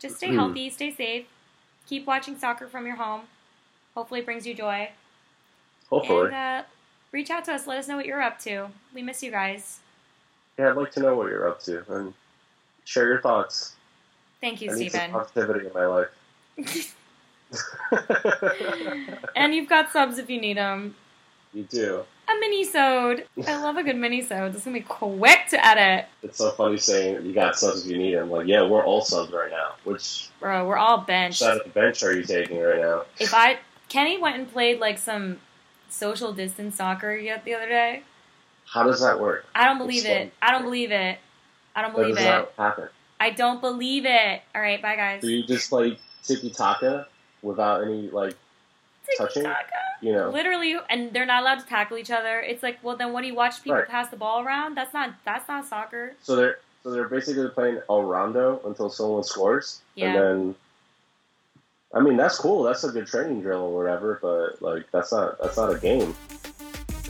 just 0.00 0.16
stay 0.16 0.28
Mhm. 0.28 0.34
healthy, 0.34 0.70
stay 0.70 0.92
safe, 0.92 1.26
keep 1.88 2.06
watching 2.06 2.36
soccer 2.38 2.66
from 2.66 2.86
your 2.86 2.96
home. 2.96 3.22
Hopefully 3.94 4.20
it 4.20 4.26
brings 4.26 4.46
you 4.46 4.54
joy. 4.54 4.90
Hopefully. 5.90 6.26
And 6.26 6.34
uh, 6.34 6.62
reach 7.12 7.30
out 7.30 7.44
to 7.46 7.52
us. 7.54 7.66
Let 7.66 7.78
us 7.78 7.88
know 7.88 7.96
what 7.96 8.06
you're 8.06 8.20
up 8.22 8.38
to. 8.40 8.68
We 8.94 9.02
miss 9.02 9.22
you 9.22 9.30
guys. 9.30 9.80
yeah, 10.58 10.70
I'd 10.70 10.76
like 10.76 10.90
to 10.92 11.00
know 11.00 11.14
what 11.16 11.28
you're 11.28 11.48
up 11.48 11.60
to 11.62 11.84
and 11.92 12.12
share 12.84 13.06
your 13.06 13.20
thoughts. 13.20 13.74
Thank 14.40 14.60
you, 14.60 14.70
I 14.70 14.74
Stephen. 14.74 15.10
positivity 15.12 15.66
in 15.66 15.72
my 15.72 15.86
life. 15.86 16.08
and 19.36 19.54
you've 19.54 19.68
got 19.68 19.90
subs 19.90 20.18
if 20.18 20.28
you 20.28 20.40
need 20.40 20.56
them. 20.56 20.94
You 21.52 21.64
do. 21.64 22.04
A 22.28 22.40
mini-sode. 22.40 23.26
I 23.46 23.62
love 23.62 23.76
a 23.76 23.82
good 23.82 23.96
mini-sode. 23.96 24.54
It's 24.54 24.64
going 24.64 24.76
to 24.76 24.80
be 24.80 24.86
quick 24.86 25.48
to 25.50 25.66
edit. 25.66 26.06
It's 26.22 26.38
so 26.38 26.50
funny 26.50 26.76
saying 26.76 27.24
you 27.24 27.32
got 27.32 27.58
subs 27.58 27.84
if 27.84 27.90
you 27.90 27.98
need 27.98 28.14
them. 28.14 28.30
Like, 28.30 28.46
yeah, 28.46 28.66
we're 28.66 28.84
all 28.84 29.00
subs 29.00 29.32
right 29.32 29.50
now. 29.50 29.72
Which 29.84 30.28
Bro, 30.40 30.66
we're 30.66 30.76
all 30.76 30.98
benched. 30.98 31.38
side 31.38 31.56
of 31.56 31.64
the 31.64 31.70
bench 31.70 32.02
are 32.02 32.14
you 32.14 32.22
taking 32.24 32.60
right 32.60 32.80
now? 32.80 33.04
If 33.18 33.32
I... 33.34 33.58
Kenny 33.88 34.18
went 34.18 34.36
and 34.36 34.52
played 34.52 34.80
like 34.80 34.98
some 34.98 35.38
social 35.88 36.34
distance 36.34 36.76
soccer 36.76 37.16
yet 37.16 37.46
the 37.46 37.54
other 37.54 37.68
day. 37.68 38.02
How 38.66 38.82
does 38.82 39.00
that 39.00 39.18
work? 39.18 39.46
I 39.54 39.64
don't 39.64 39.78
believe 39.78 40.04
it. 40.04 40.32
I 40.42 40.50
don't 40.50 40.64
believe 40.64 40.92
it. 40.92 41.18
I 41.74 41.82
don't 41.82 41.94
believe 41.94 42.18
it. 42.18 42.52
happen. 42.58 42.88
I 43.18 43.30
don't 43.30 43.60
believe 43.60 44.04
it. 44.04 44.42
All 44.54 44.60
right, 44.60 44.80
bye 44.80 44.96
guys. 44.96 45.22
Do 45.22 45.30
you 45.30 45.44
just 45.46 45.72
like 45.72 45.98
tiki 46.22 46.50
taka 46.50 47.06
without 47.40 47.82
any 47.82 48.10
like 48.10 48.36
touching? 49.16 49.46
You 50.00 50.12
know? 50.12 50.30
Literally, 50.30 50.76
and 50.90 51.12
they're 51.12 51.26
not 51.26 51.42
allowed 51.42 51.60
to 51.60 51.66
tackle 51.66 51.96
each 51.96 52.10
other. 52.10 52.40
It's 52.40 52.62
like, 52.62 52.78
well, 52.82 52.96
then 52.96 53.12
what 53.12 53.22
do 53.22 53.26
you 53.26 53.34
watch 53.34 53.62
people 53.64 53.78
Right. 53.78 53.88
pass 53.88 54.08
the 54.10 54.16
ball 54.16 54.42
around? 54.44 54.76
That's 54.76 54.92
not 54.94 55.14
that's 55.24 55.48
not 55.48 55.66
soccer. 55.66 56.14
So 56.22 56.36
they're 56.36 56.58
so 56.84 56.90
they're 56.90 57.08
basically 57.08 57.48
playing 57.48 57.80
El 57.90 58.02
Rondo 58.04 58.60
until 58.64 58.90
someone 58.90 59.24
scores, 59.24 59.80
Yeah. 59.94 60.08
and 60.08 60.16
then. 60.16 60.54
I 61.94 62.00
mean 62.00 62.16
that's 62.18 62.38
cool. 62.38 62.62
That's 62.64 62.84
a 62.84 62.90
good 62.90 63.06
training 63.06 63.40
drill 63.40 63.62
or 63.62 63.82
whatever, 63.82 64.18
but 64.20 64.60
like 64.60 64.84
that's 64.92 65.10
not 65.10 65.38
that's 65.40 65.56
not 65.56 65.74
a 65.74 65.78
game. 65.78 66.14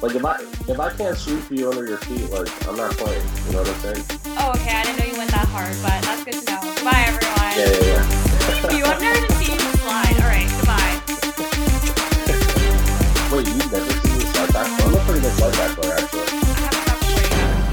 Like 0.01 0.15
if 0.15 0.25
I 0.25 0.37
if 0.71 0.79
I 0.79 0.93
can't 0.95 1.17
sweep 1.17 1.51
you 1.51 1.69
under 1.69 1.85
your 1.85 1.99
feet, 1.99 2.31
like 2.31 2.49
I'm 2.69 2.77
not 2.77 2.93
playing. 2.93 3.27
You 3.47 3.53
know 3.55 3.59
what 3.59 3.69
I'm 3.69 3.95
saying? 3.95 4.05
Oh, 4.39 4.51
okay. 4.55 4.77
I 4.77 4.85
didn't 4.85 5.01
know 5.01 5.07
you 5.13 5.19
went 5.19 5.31
that 5.33 5.49
hard, 5.51 5.75
but 5.83 6.01
that's 6.07 6.23
good 6.25 6.35
to 6.35 6.45
know. 6.47 6.61
Goodbye, 6.63 7.05
everyone. 7.11 7.53
Yeah, 7.59 7.75
yeah, 7.91 8.77
You 8.79 8.85
have 8.85 9.01
never 9.03 9.19
even 9.19 9.37
seen 9.43 9.59
slide. 9.83 10.15
All 10.23 10.31
right, 10.31 10.47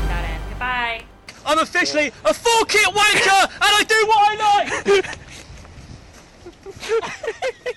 that 0.09 0.25
in. 0.29 0.39
Goodbye. 0.49 1.03
I'm 1.45 1.59
officially 1.59 2.07
a 2.25 2.33
full 2.33 2.65
kit 2.65 2.87
wanker, 2.87 3.43
and 3.43 3.61
I 3.61 3.83
do 3.87 4.07
what 4.07 4.19
I 4.19 4.35
like. 4.95 5.19